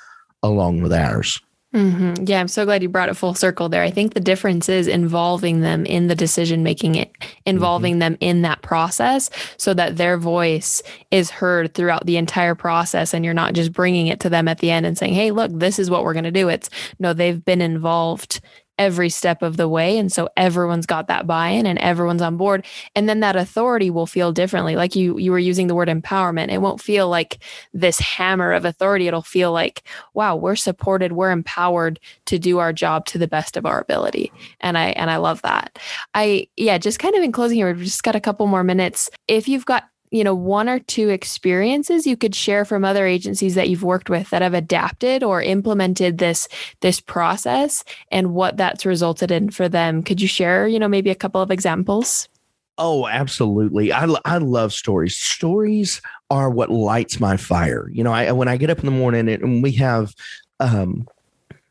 along 0.43 0.83
with 0.83 0.93
ours. 0.93 1.41
Mm-hmm. 1.75 2.25
Yeah, 2.27 2.39
I'm 2.39 2.47
so 2.47 2.65
glad 2.65 2.83
you 2.83 2.89
brought 2.89 3.09
it 3.09 3.17
full 3.17 3.35
circle 3.35 3.69
there. 3.69 3.83
I 3.83 3.91
think 3.91 4.15
the 4.15 4.21
difference 4.21 4.69
is 4.69 4.87
involving 4.87 5.61
them 5.61 5.85
in 5.87 6.07
the 6.07 6.15
decision 6.15 6.63
making, 6.63 7.11
involving 7.47 7.95
mm-hmm. 7.95 7.99
them 7.99 8.17
in 8.21 8.43
that 8.43 8.63
process 8.63 9.29
so 9.57 9.75
that 9.75 9.97
their 9.97 10.17
voice 10.17 10.83
is 11.11 11.31
heard 11.31 11.75
throughout 11.75 12.07
the 12.07 12.17
entire 12.17 12.55
process. 12.55 13.13
And 13.13 13.25
you're 13.25 13.35
not 13.35 13.55
just 13.55 13.73
bringing 13.73 14.07
it 14.07 14.21
to 14.21 14.31
them 14.31 14.47
at 14.47 14.59
the 14.59 14.71
end 14.71 14.87
and 14.87 14.97
saying, 14.97 15.15
hey, 15.15 15.33
look, 15.33 15.51
this 15.53 15.81
is 15.81 15.91
what 15.91 16.05
we're 16.05 16.13
going 16.13 16.25
to 16.25 16.31
do. 16.31 16.49
It's 16.49 16.71
no, 17.01 17.13
they've 17.13 17.45
been 17.45 17.61
involved 17.61 18.41
every 18.79 19.09
step 19.09 19.43
of 19.43 19.57
the 19.57 19.69
way. 19.69 19.99
And 19.99 20.11
so 20.11 20.29
everyone's 20.37 20.87
got 20.87 21.09
that 21.09 21.27
buy-in 21.27 21.67
and 21.67 21.79
everyone's 21.79 22.23
on 22.23 22.37
board. 22.37 22.67
And 22.95 23.09
then 23.09 23.21
that 23.21 23.37
authority 23.37 23.91
will 23.91 24.07
feel 24.07 24.33
differently. 24.33 24.77
Like 24.77 24.97
you 24.97 25.19
you 25.19 25.31
were 25.31 25.39
using 25.39 25.67
the 25.67 25.75
word 25.75 25.89
empowerment. 25.89 26.51
It 26.51 26.61
won't 26.61 26.81
feel 26.81 27.09
like 27.09 27.39
this 27.73 27.99
hammer 27.99 28.53
of 28.53 28.65
authority. 28.65 29.07
It'll 29.07 29.23
feel 29.23 29.53
like, 29.53 29.83
wow, 30.15 30.37
we're 30.37 30.57
supported, 30.57 31.13
we're 31.13 31.31
empowered 31.31 32.01
to 32.27 32.39
do 32.39 32.59
our 32.59 32.73
job 32.73 33.07
to 33.07 33.19
the 33.19 33.29
best 33.29 33.57
of 33.57 33.67
our 33.67 33.81
ability. 33.81 34.33
And 34.61 34.77
I 34.77 34.87
and 34.91 35.11
I 35.11 35.17
love 35.17 35.43
that. 35.43 35.79
I 36.15 36.49
yeah, 36.57 36.79
just 36.79 36.99
kind 36.99 37.15
of 37.15 37.23
in 37.23 37.33
closing 37.33 37.57
here, 37.57 37.73
we've 37.73 37.85
just 37.85 38.03
got 38.03 38.17
a 38.17 38.21
couple 38.21 38.47
more 38.47 38.65
minutes. 38.65 39.09
If 39.29 39.49
you've 39.49 39.67
got 39.67 39.85
you 40.15 40.23
know 40.23 40.35
one 40.35 40.69
or 40.69 40.79
two 40.79 41.09
experiences 41.09 42.07
you 42.07 42.17
could 42.17 42.35
share 42.35 42.65
from 42.65 42.85
other 42.85 43.05
agencies 43.05 43.57
that 43.57 43.69
you've 43.69 43.83
worked 43.83 44.09
with 44.09 44.31
that 44.31 44.43
have 44.43 44.55
adapted 44.55 45.25
or 45.25 45.43
implemented 45.43 46.19
this 46.19 46.49
this 46.81 47.01
process 47.01 47.83
and 48.13 48.33
what 48.33 48.57
that's 48.57 48.87
resulted 48.87 49.33
in 49.33 49.51
for 49.51 49.69
them 49.69 50.03
could 50.03 50.21
you 50.21 50.29
share 50.29 50.69
you 50.69 50.79
know 50.79 50.89
maybe 50.89 51.11
a 51.11 51.15
couple 51.15 51.43
of 51.43 51.51
examples 51.51 52.29
Oh, 52.77 53.07
absolutely. 53.07 53.93
I, 53.93 54.13
I 54.25 54.39
love 54.39 54.73
stories. 54.73 55.17
Stories 55.17 56.03
are 56.29 56.51
what 56.51 56.73
lights 56.73 57.21
my 57.21 57.37
fire. 57.37 57.89
You 57.93 58.03
know, 58.03 58.13
I 58.13 58.33
when 58.33 58.49
I 58.49 58.57
get 58.57 58.69
up 58.69 58.81
in 58.81 58.87
the 58.87 58.91
morning 58.91 59.29
and 59.29 59.63
we 59.63 59.71
have 59.73 60.13
um, 60.59 61.07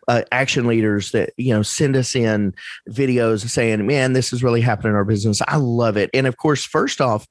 uh, 0.07 0.21
action 0.31 0.65
leaders 0.65 1.11
that 1.11 1.31
you 1.35 1.53
know 1.53 1.61
send 1.61 1.97
us 1.97 2.15
in 2.15 2.55
videos 2.89 3.47
saying, 3.49 3.85
"Man, 3.85 4.13
this 4.13 4.31
is 4.31 4.43
really 4.43 4.61
happening 4.61 4.91
in 4.91 4.95
our 4.95 5.03
business." 5.03 5.41
I 5.47 5.57
love 5.57 5.97
it. 5.97 6.09
And 6.13 6.25
of 6.25 6.37
course, 6.37 6.63
first 6.63 7.01
off, 7.01 7.27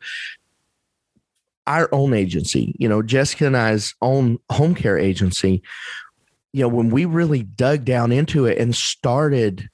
our 1.67 1.89
own 1.93 2.15
agency, 2.15 2.75
you 2.79 2.89
know, 2.89 3.03
Jessica 3.03 3.47
and 3.47 3.57
I's 3.57 3.95
own 4.03 4.39
home 4.51 4.75
care 4.75 4.99
agency, 4.99 5.63
you 6.53 6.63
know, 6.63 6.69
when 6.69 6.91
we 6.91 7.05
really 7.05 7.43
dug 7.43 7.85
down 7.85 8.13
into 8.13 8.47
it 8.47 8.59
and 8.59 8.75
started 8.75 9.69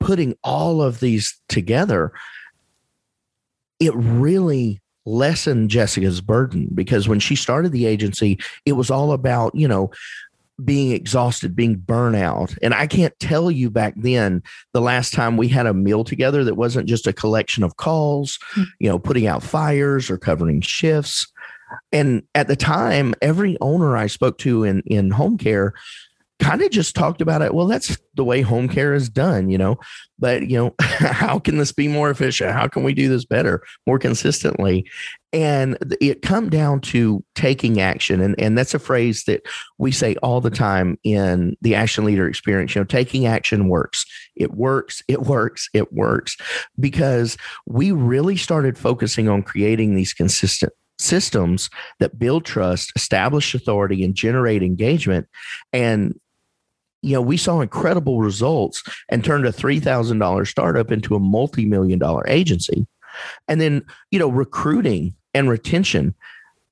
putting 0.00 0.36
all 0.44 0.80
of 0.80 1.00
these 1.00 1.40
together, 1.48 2.12
it 3.80 3.92
really 3.94 4.80
lessened 5.04 5.70
Jessica's 5.70 6.20
burden 6.20 6.68
because 6.74 7.08
when 7.08 7.20
she 7.20 7.34
started 7.34 7.72
the 7.72 7.86
agency, 7.86 8.38
it 8.64 8.72
was 8.72 8.90
all 8.90 9.12
about, 9.12 9.54
you 9.54 9.66
know, 9.66 9.90
being 10.64 10.92
exhausted, 10.92 11.54
being 11.54 11.76
burnout. 11.76 12.58
And 12.62 12.74
I 12.74 12.86
can't 12.86 13.18
tell 13.20 13.50
you 13.50 13.70
back 13.70 13.94
then 13.96 14.42
the 14.72 14.80
last 14.80 15.14
time 15.14 15.36
we 15.36 15.48
had 15.48 15.66
a 15.66 15.74
meal 15.74 16.04
together 16.04 16.44
that 16.44 16.56
wasn't 16.56 16.88
just 16.88 17.06
a 17.06 17.12
collection 17.12 17.62
of 17.62 17.76
calls, 17.76 18.38
hmm. 18.52 18.64
you 18.80 18.88
know, 18.88 18.98
putting 18.98 19.26
out 19.26 19.42
fires 19.42 20.10
or 20.10 20.18
covering 20.18 20.60
shifts. 20.60 21.26
And 21.92 22.22
at 22.34 22.48
the 22.48 22.56
time, 22.56 23.14
every 23.20 23.56
owner 23.60 23.96
I 23.96 24.06
spoke 24.06 24.38
to 24.38 24.64
in 24.64 24.82
in 24.86 25.10
home 25.10 25.36
care 25.36 25.74
kind 26.38 26.62
of 26.62 26.70
just 26.70 26.94
talked 26.94 27.20
about 27.20 27.42
it. 27.42 27.52
Well, 27.52 27.66
that's 27.66 27.98
the 28.14 28.24
way 28.24 28.42
home 28.42 28.68
care 28.68 28.94
is 28.94 29.08
done, 29.08 29.48
you 29.48 29.58
know. 29.58 29.78
But, 30.18 30.48
you 30.48 30.56
know, 30.56 30.74
how 30.80 31.38
can 31.38 31.58
this 31.58 31.72
be 31.72 31.88
more 31.88 32.10
efficient? 32.10 32.52
How 32.52 32.68
can 32.68 32.84
we 32.84 32.94
do 32.94 33.08
this 33.08 33.24
better, 33.24 33.62
more 33.86 33.98
consistently? 33.98 34.88
And 35.32 35.76
it 36.00 36.22
come 36.22 36.48
down 36.48 36.80
to 36.82 37.24
taking 37.34 37.80
action. 37.80 38.20
And, 38.20 38.34
and 38.38 38.56
that's 38.56 38.74
a 38.74 38.78
phrase 38.78 39.24
that 39.24 39.42
we 39.78 39.90
say 39.90 40.14
all 40.16 40.40
the 40.40 40.50
time 40.50 40.98
in 41.04 41.56
the 41.60 41.74
action 41.74 42.04
leader 42.04 42.28
experience. 42.28 42.74
You 42.74 42.80
know, 42.80 42.86
taking 42.86 43.26
action 43.26 43.68
works. 43.68 44.04
It 44.36 44.54
works, 44.54 45.02
it 45.08 45.22
works, 45.22 45.68
it 45.74 45.92
works. 45.92 46.36
Because 46.78 47.36
we 47.66 47.92
really 47.92 48.36
started 48.36 48.78
focusing 48.78 49.28
on 49.28 49.42
creating 49.42 49.96
these 49.96 50.14
consistent 50.14 50.72
systems 50.98 51.70
that 52.00 52.18
build 52.18 52.44
trust, 52.44 52.92
establish 52.96 53.54
authority, 53.54 54.04
and 54.04 54.14
generate 54.14 54.62
engagement. 54.62 55.26
And 55.72 56.18
you 57.02 57.12
know, 57.12 57.22
we 57.22 57.36
saw 57.36 57.60
incredible 57.60 58.20
results 58.20 58.82
and 59.08 59.24
turned 59.24 59.46
a 59.46 59.52
$3,000 59.52 60.46
startup 60.46 60.90
into 60.90 61.14
a 61.14 61.20
multi 61.20 61.64
million 61.64 61.98
dollar 61.98 62.24
agency. 62.28 62.86
And 63.46 63.60
then, 63.60 63.84
you 64.10 64.18
know, 64.18 64.28
recruiting 64.28 65.14
and 65.34 65.48
retention 65.48 66.14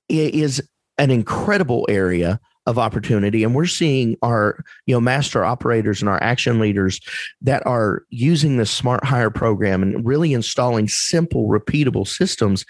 is 0.09 0.63
an 0.99 1.11
incredible 1.11 1.87
area 1.89 2.41
of 2.67 2.79
opportunity. 2.79 3.45
And 3.45 3.55
we're 3.55 3.67
seeing 3.67 4.17
our 4.23 4.63
you 4.87 4.95
know 4.95 5.01
master 5.01 5.45
operators 5.45 6.03
and 6.03 6.09
our 6.09 6.21
action 6.23 6.59
leaders 6.59 7.01
that 7.41 7.65
are 7.65 8.03
using 8.11 8.57
the 8.57 8.67
smart 8.67 9.05
hire 9.05 9.31
program 9.31 9.83
and 9.83 10.05
really 10.05 10.33
installing 10.33 10.89
simple 10.89 11.49
repeatable 11.49 12.07
systems. 12.07 12.65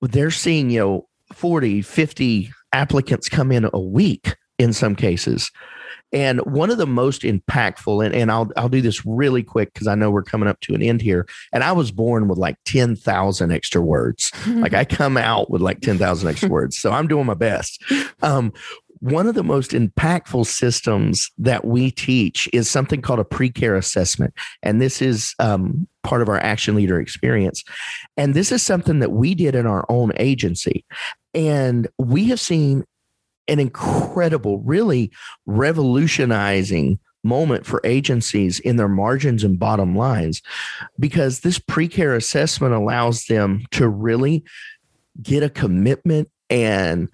They're 0.00 0.32
seeing 0.32 0.70
you 0.70 0.80
know 0.80 1.08
40 1.32 1.82
50 1.82 2.52
applicants 2.72 3.28
come 3.28 3.52
in 3.52 3.70
a 3.72 3.80
week 3.80 4.34
in 4.58 4.72
some 4.72 4.96
cases 4.96 5.50
and 6.12 6.40
one 6.40 6.70
of 6.70 6.78
the 6.78 6.86
most 6.86 7.22
impactful, 7.22 8.04
and, 8.04 8.14
and 8.14 8.30
I'll 8.30 8.50
I'll 8.56 8.68
do 8.68 8.82
this 8.82 9.06
really 9.06 9.42
quick 9.42 9.72
because 9.72 9.86
I 9.86 9.94
know 9.94 10.10
we're 10.10 10.22
coming 10.22 10.48
up 10.48 10.60
to 10.60 10.74
an 10.74 10.82
end 10.82 11.00
here. 11.00 11.26
And 11.52 11.64
I 11.64 11.72
was 11.72 11.90
born 11.90 12.28
with 12.28 12.38
like 12.38 12.56
10,000 12.66 13.52
extra 13.52 13.80
words. 13.80 14.30
like 14.46 14.74
I 14.74 14.84
come 14.84 15.16
out 15.16 15.50
with 15.50 15.62
like 15.62 15.80
10,000 15.80 16.28
extra 16.28 16.48
words. 16.48 16.78
So 16.78 16.92
I'm 16.92 17.08
doing 17.08 17.26
my 17.26 17.34
best. 17.34 17.82
Um, 18.22 18.52
one 19.00 19.26
of 19.26 19.34
the 19.34 19.42
most 19.42 19.72
impactful 19.72 20.46
systems 20.46 21.28
that 21.36 21.64
we 21.64 21.90
teach 21.90 22.48
is 22.52 22.70
something 22.70 23.02
called 23.02 23.18
a 23.18 23.24
pre-care 23.24 23.74
assessment 23.74 24.32
and 24.62 24.80
this 24.80 25.02
is 25.02 25.34
um, 25.40 25.88
part 26.04 26.22
of 26.22 26.28
our 26.28 26.38
action 26.38 26.76
leader 26.76 27.00
experience 27.00 27.64
and 28.16 28.32
this 28.34 28.52
is 28.52 28.62
something 28.62 29.00
that 29.00 29.10
we 29.10 29.34
did 29.34 29.56
in 29.56 29.66
our 29.66 29.84
own 29.88 30.12
agency 30.18 30.84
and 31.34 31.88
we 31.98 32.26
have 32.26 32.38
seen 32.38 32.84
an 33.48 33.58
incredible, 33.58 34.60
really 34.60 35.10
revolutionizing 35.46 36.98
moment 37.24 37.64
for 37.64 37.80
agencies 37.84 38.58
in 38.60 38.76
their 38.76 38.88
margins 38.88 39.44
and 39.44 39.58
bottom 39.58 39.96
lines 39.96 40.42
because 40.98 41.40
this 41.40 41.58
pre-care 41.58 42.14
assessment 42.14 42.74
allows 42.74 43.26
them 43.26 43.64
to 43.70 43.88
really 43.88 44.42
get 45.22 45.42
a 45.42 45.50
commitment 45.50 46.28
and 46.50 47.08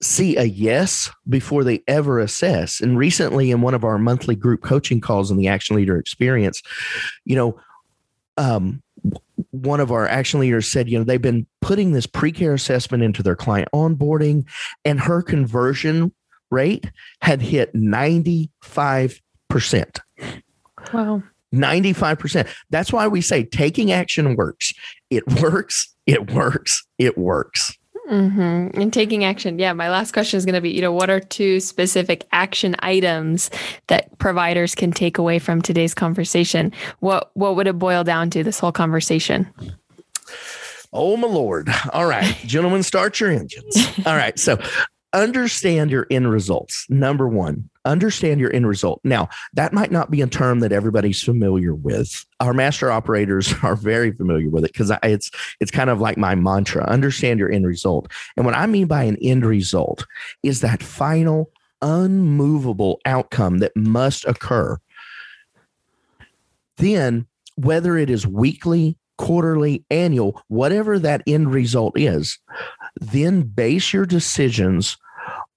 see 0.00 0.36
a 0.36 0.44
yes 0.44 1.10
before 1.28 1.64
they 1.64 1.82
ever 1.88 2.20
assess. 2.20 2.80
And 2.80 2.96
recently 2.96 3.50
in 3.50 3.60
one 3.60 3.74
of 3.74 3.84
our 3.84 3.98
monthly 3.98 4.36
group 4.36 4.62
coaching 4.62 5.00
calls 5.00 5.30
in 5.30 5.36
the 5.36 5.48
Action 5.48 5.76
Leader 5.76 5.98
Experience, 5.98 6.62
you 7.24 7.36
know, 7.36 7.60
um, 8.36 8.82
one 9.50 9.80
of 9.80 9.92
our 9.92 10.06
action 10.06 10.40
leaders 10.40 10.68
said, 10.68 10.88
you 10.88 10.98
know, 10.98 11.04
they've 11.04 11.22
been 11.22 11.46
putting 11.60 11.92
this 11.92 12.06
pre 12.06 12.32
care 12.32 12.54
assessment 12.54 13.02
into 13.02 13.22
their 13.22 13.36
client 13.36 13.68
onboarding, 13.74 14.44
and 14.84 15.00
her 15.00 15.22
conversion 15.22 16.12
rate 16.50 16.90
had 17.20 17.40
hit 17.42 17.74
95%. 17.74 18.48
Wow. 20.92 21.22
95%. 21.54 22.48
That's 22.70 22.92
why 22.92 23.08
we 23.08 23.20
say 23.20 23.44
taking 23.44 23.92
action 23.92 24.36
works. 24.36 24.72
It 25.10 25.24
works. 25.40 25.94
It 26.06 26.30
works. 26.32 26.86
It 26.98 27.16
works. 27.16 27.77
Mm-hmm. 28.08 28.80
And 28.80 28.92
taking 28.92 29.24
action. 29.24 29.58
Yeah. 29.58 29.74
My 29.74 29.90
last 29.90 30.12
question 30.12 30.38
is 30.38 30.46
going 30.46 30.54
to 30.54 30.62
be, 30.62 30.70
you 30.70 30.80
know, 30.80 30.92
what 30.92 31.10
are 31.10 31.20
two 31.20 31.60
specific 31.60 32.26
action 32.32 32.74
items 32.78 33.50
that 33.88 34.16
providers 34.18 34.74
can 34.74 34.92
take 34.92 35.18
away 35.18 35.38
from 35.38 35.60
today's 35.60 35.94
conversation? 35.94 36.72
What 37.00 37.30
What 37.34 37.56
would 37.56 37.66
it 37.66 37.78
boil 37.78 38.04
down 38.04 38.30
to? 38.30 38.42
This 38.42 38.58
whole 38.58 38.72
conversation. 38.72 39.46
Oh 40.92 41.16
my 41.18 41.28
lord! 41.28 41.68
All 41.92 42.06
right, 42.06 42.34
gentlemen, 42.46 42.82
start 42.82 43.20
your 43.20 43.30
engines. 43.30 43.76
All 44.06 44.16
right, 44.16 44.38
so 44.38 44.58
understand 45.12 45.90
your 45.90 46.06
end 46.10 46.30
results. 46.30 46.86
Number 46.88 47.28
one, 47.28 47.68
understand 47.88 48.40
your 48.40 48.52
end 48.54 48.68
result. 48.68 49.00
Now, 49.04 49.28
that 49.54 49.72
might 49.72 49.90
not 49.90 50.10
be 50.10 50.22
a 50.22 50.26
term 50.26 50.60
that 50.60 50.72
everybody's 50.72 51.22
familiar 51.22 51.74
with. 51.74 52.24
Our 52.40 52.52
master 52.52 52.90
operators 52.90 53.52
are 53.62 53.76
very 53.76 54.12
familiar 54.12 54.50
with 54.50 54.64
it 54.64 54.72
because 54.72 54.92
it's 55.02 55.30
it's 55.60 55.70
kind 55.70 55.90
of 55.90 56.00
like 56.00 56.18
my 56.18 56.34
mantra. 56.34 56.84
Understand 56.84 57.40
your 57.40 57.50
end 57.50 57.66
result. 57.66 58.10
And 58.36 58.44
what 58.44 58.54
I 58.54 58.66
mean 58.66 58.86
by 58.86 59.04
an 59.04 59.16
end 59.22 59.44
result 59.44 60.06
is 60.42 60.60
that 60.60 60.82
final 60.82 61.50
unmovable 61.82 63.00
outcome 63.04 63.58
that 63.58 63.76
must 63.76 64.24
occur. 64.26 64.78
Then, 66.76 67.26
whether 67.56 67.96
it 67.96 68.08
is 68.08 68.26
weekly, 68.26 68.96
quarterly, 69.16 69.84
annual, 69.90 70.42
whatever 70.46 70.98
that 70.98 71.22
end 71.26 71.52
result 71.52 71.98
is, 71.98 72.38
then 73.00 73.42
base 73.42 73.92
your 73.92 74.06
decisions 74.06 74.96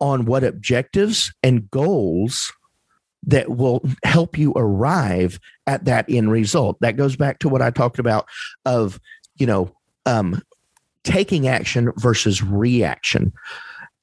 on 0.02 0.26
what 0.26 0.44
objectives 0.44 1.34
and 1.42 1.72
goals 1.72 2.52
that 3.24 3.50
will 3.50 3.82
help 4.04 4.38
you 4.38 4.52
arrive 4.56 5.40
at 5.68 5.86
that 5.86 6.06
end 6.10 6.32
result. 6.32 6.78
That 6.82 6.98
goes 6.98 7.16
back 7.16 7.40
to 7.40 7.50
what 7.50 7.62
I 7.62 7.70
talked 7.70 8.00
about 8.00 8.28
of, 8.66 9.00
you 9.36 9.46
know, 9.46 9.74
um, 10.06 10.42
taking 11.04 11.48
action 11.48 11.92
versus 11.98 12.44
reaction 12.44 13.32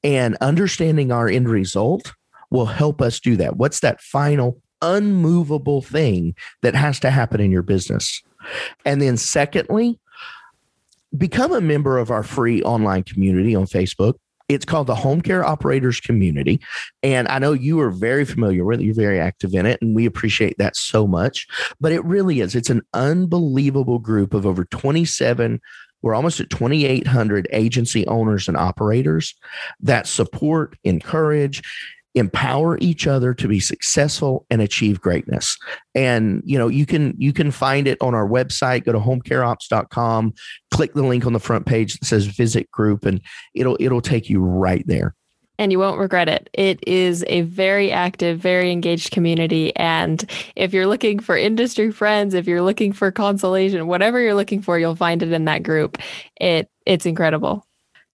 and 0.03 0.37
understanding 0.41 1.11
our 1.11 1.27
end 1.27 1.49
result 1.49 2.13
will 2.49 2.65
help 2.65 3.01
us 3.01 3.19
do 3.19 3.35
that. 3.37 3.57
What's 3.57 3.81
that 3.81 4.01
final 4.01 4.61
unmovable 4.81 5.81
thing 5.81 6.35
that 6.61 6.75
has 6.75 6.99
to 7.01 7.09
happen 7.09 7.41
in 7.41 7.51
your 7.51 7.61
business? 7.61 8.21
And 8.85 9.01
then, 9.01 9.17
secondly, 9.17 9.99
become 11.17 11.51
a 11.51 11.61
member 11.61 11.97
of 11.97 12.11
our 12.11 12.23
free 12.23 12.63
online 12.63 13.03
community 13.03 13.55
on 13.55 13.65
Facebook. 13.65 14.13
It's 14.49 14.65
called 14.65 14.87
the 14.87 14.95
Home 14.95 15.21
Care 15.21 15.45
Operators 15.45 15.99
Community. 15.99 16.59
And 17.03 17.27
I 17.27 17.39
know 17.39 17.53
you 17.53 17.79
are 17.79 17.91
very 17.91 18.25
familiar 18.25 18.65
with 18.65 18.81
it. 18.81 18.83
You're 18.83 18.95
very 18.95 19.19
active 19.19 19.53
in 19.53 19.65
it. 19.65 19.79
And 19.81 19.95
we 19.95 20.05
appreciate 20.05 20.57
that 20.57 20.75
so 20.75 21.07
much. 21.07 21.47
But 21.79 21.91
it 21.91 22.03
really 22.03 22.41
is. 22.41 22.55
It's 22.55 22.71
an 22.71 22.81
unbelievable 22.93 23.99
group 23.99 24.33
of 24.33 24.45
over 24.45 24.65
27 24.65 25.61
we're 26.01 26.15
almost 26.15 26.39
at 26.39 26.49
2,800 26.49 27.47
agency 27.51 28.07
owners 28.07 28.47
and 28.47 28.55
operators 28.55 29.35
that 29.81 30.07
support, 30.07 30.77
encourage, 30.83 31.61
empower 32.19 32.77
each 32.79 33.07
other 33.07 33.33
to 33.33 33.47
be 33.47 33.59
successful 33.59 34.45
and 34.49 34.61
achieve 34.61 35.01
greatness. 35.01 35.57
And 35.95 36.41
you 36.45 36.57
know, 36.57 36.67
you 36.67 36.85
can 36.85 37.15
you 37.17 37.33
can 37.33 37.51
find 37.51 37.87
it 37.87 37.97
on 38.01 38.13
our 38.13 38.27
website. 38.27 38.85
Go 38.85 38.91
to 38.91 38.99
homecareops.com, 38.99 40.33
click 40.71 40.93
the 40.93 41.03
link 41.03 41.25
on 41.25 41.33
the 41.33 41.39
front 41.39 41.65
page 41.65 41.97
that 41.97 42.05
says 42.05 42.25
visit 42.27 42.69
group 42.71 43.05
and 43.05 43.21
it'll 43.55 43.77
it'll 43.79 44.01
take 44.01 44.29
you 44.29 44.41
right 44.41 44.85
there 44.85 45.15
and 45.59 45.73
you 45.73 45.77
won't 45.77 45.99
regret 45.99 46.29
it. 46.29 46.49
It 46.53 46.79
is 46.87 47.23
a 47.27 47.41
very 47.41 47.91
active, 47.91 48.39
very 48.39 48.71
engaged 48.71 49.11
community. 49.11 49.75
And 49.75 50.23
if 50.55 50.73
you're 50.73 50.87
looking 50.87 51.19
for 51.19 51.37
industry 51.37 51.91
friends, 51.91 52.33
if 52.33 52.47
you're 52.47 52.61
looking 52.61 52.93
for 52.93 53.11
consolation, 53.11 53.85
whatever 53.85 54.21
you're 54.21 54.35
looking 54.35 54.61
for, 54.61 54.79
you'll 54.79 54.95
find 54.95 55.21
it 55.21 55.33
in 55.33 55.45
that 55.45 55.63
group. 55.63 55.97
It 56.39 56.69
it's 56.85 57.05
incredible. 57.05 57.65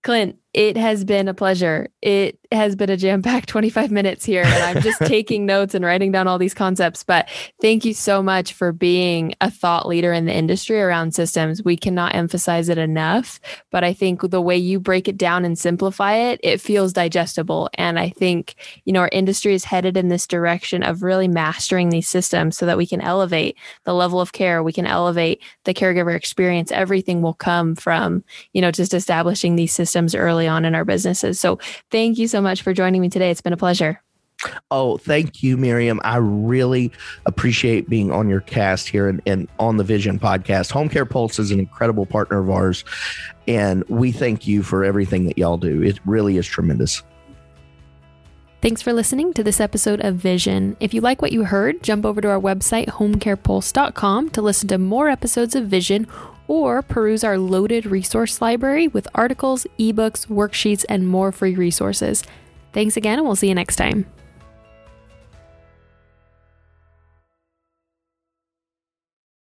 Clint, 0.04 0.38
it 0.56 0.78
has 0.78 1.04
been 1.04 1.28
a 1.28 1.34
pleasure. 1.34 1.90
It 2.02 2.40
has 2.50 2.78
been 2.78 2.90
a 2.90 2.96
jam 2.96 3.22
packed 3.22 3.50
25 3.56 3.92
minutes 3.92 4.24
here, 4.24 4.44
and 4.44 4.64
I'm 4.64 4.82
just 4.82 5.00
taking 5.06 5.46
notes 5.46 5.76
and 5.76 5.84
writing 5.84 6.14
down 6.14 6.30
all 6.30 6.38
these 6.38 6.54
concepts. 6.54 7.04
But 7.04 7.28
thank 7.62 7.84
you 7.84 7.94
so 7.94 8.24
much 8.24 8.54
for 8.54 8.72
being 8.72 9.36
a 9.42 9.52
thought 9.52 9.86
leader 9.86 10.14
in 10.14 10.26
the 10.26 10.34
industry 10.34 10.82
around 10.82 11.14
systems. 11.14 11.62
We 11.62 11.76
cannot 11.76 12.16
emphasize 12.16 12.70
it 12.70 12.78
enough. 12.78 13.42
But 13.70 13.84
I 13.84 13.92
think 13.92 14.22
the 14.22 14.40
way 14.40 14.56
you 14.56 14.80
break 14.80 15.10
it 15.10 15.18
down 15.18 15.44
and 15.44 15.60
simplify 15.60 16.14
it, 16.14 16.40
it 16.42 16.62
feels 16.62 16.94
digestible. 16.94 17.70
And 17.74 18.00
I 18.00 18.10
think, 18.12 18.56
you 18.86 18.94
know, 18.94 19.02
our 19.02 19.10
industry 19.12 19.54
is 19.54 19.66
headed 19.66 19.98
in 19.98 20.08
this 20.08 20.26
direction 20.26 20.84
of 20.84 21.04
really 21.04 21.28
mastering 21.28 21.90
these 21.90 22.08
systems 22.08 22.58
so 22.58 22.66
that 22.66 22.78
we 22.78 22.88
can 22.88 23.02
elevate 23.02 23.58
the 23.84 23.94
level 23.94 24.22
of 24.22 24.32
care, 24.32 24.64
we 24.64 24.72
can 24.72 24.86
elevate 24.86 25.44
the 25.66 25.74
caregiver 25.74 26.16
experience. 26.16 26.72
Everything 26.72 27.22
will 27.22 27.34
come 27.34 27.76
from, 27.76 28.24
you 28.54 28.62
know, 28.62 28.72
just 28.72 28.94
establishing 28.94 29.58
these 29.58 29.74
systems 29.74 30.16
early 30.16 30.45
early 30.46 30.48
on 30.48 30.66
in 30.66 30.76
our 30.76 30.86
businesses. 30.86 31.40
So 31.40 31.60
thank 31.92 32.18
you 32.18 32.28
so 32.28 32.42
much 32.42 32.62
for 32.62 32.74
joining 32.74 33.02
me 33.02 33.10
today. 33.10 33.32
It's 33.32 33.42
been 33.42 33.54
a 33.54 33.58
pleasure. 33.58 34.02
Oh, 34.70 34.98
thank 34.98 35.42
you, 35.42 35.56
Miriam. 35.58 36.02
I 36.04 36.18
really 36.18 36.92
appreciate 37.26 37.90
being 37.90 38.12
on 38.12 38.30
your 38.30 38.42
cast 38.42 38.88
here 38.88 39.08
and, 39.08 39.22
and, 39.26 39.48
on 39.60 39.78
the 39.78 39.84
Vision 39.84 40.20
podcast. 40.20 40.72
Home 40.72 40.90
Care 40.90 41.06
Pulse 41.06 41.40
is 41.40 41.52
an 41.52 41.60
incredible 41.60 42.06
partner 42.06 42.40
of 42.40 42.50
ours, 42.50 42.84
and 43.48 43.84
we 43.88 44.12
thank 44.12 44.46
you 44.46 44.62
for 44.62 44.84
everything 44.84 45.26
that 45.26 45.38
y'all 45.38 45.58
do. 45.58 45.82
It 45.82 46.00
really 46.06 46.36
is 46.38 46.46
tremendous. 46.46 47.02
Thanks 48.62 48.82
for 48.82 48.94
listening 48.94 49.32
to 49.34 49.44
this 49.44 49.60
episode 49.60 50.02
of 50.02 50.16
Vision. 50.16 50.76
If 50.80 50.94
you 50.94 51.02
like 51.02 51.22
what 51.22 51.32
you 51.32 51.44
heard, 51.44 51.84
jump 51.84 52.04
over 52.06 52.20
to 52.22 52.30
our 52.30 52.40
website, 52.40 52.88
homecarepulse.com, 52.88 54.32
to 54.32 54.42
listen 54.42 54.68
to 54.70 54.78
more 54.80 55.08
episodes 55.08 55.56
of 55.56 55.68
Vision 55.68 56.08
or 56.48 56.82
peruse 56.82 57.24
our 57.24 57.38
loaded 57.38 57.86
resource 57.86 58.42
library 58.42 58.88
with 58.88 59.08
articles, 59.14 59.68
ebooks, 59.78 60.28
worksheets, 60.28 60.86
and 60.90 61.08
more 61.08 61.32
free 61.32 61.56
resources. 61.56 62.24
Thanks 62.74 62.98
again, 62.98 63.20
and 63.20 63.28
we'll 63.28 63.36
see 63.36 63.50
you 63.50 63.56
next 63.56 63.76
time. 63.76 64.06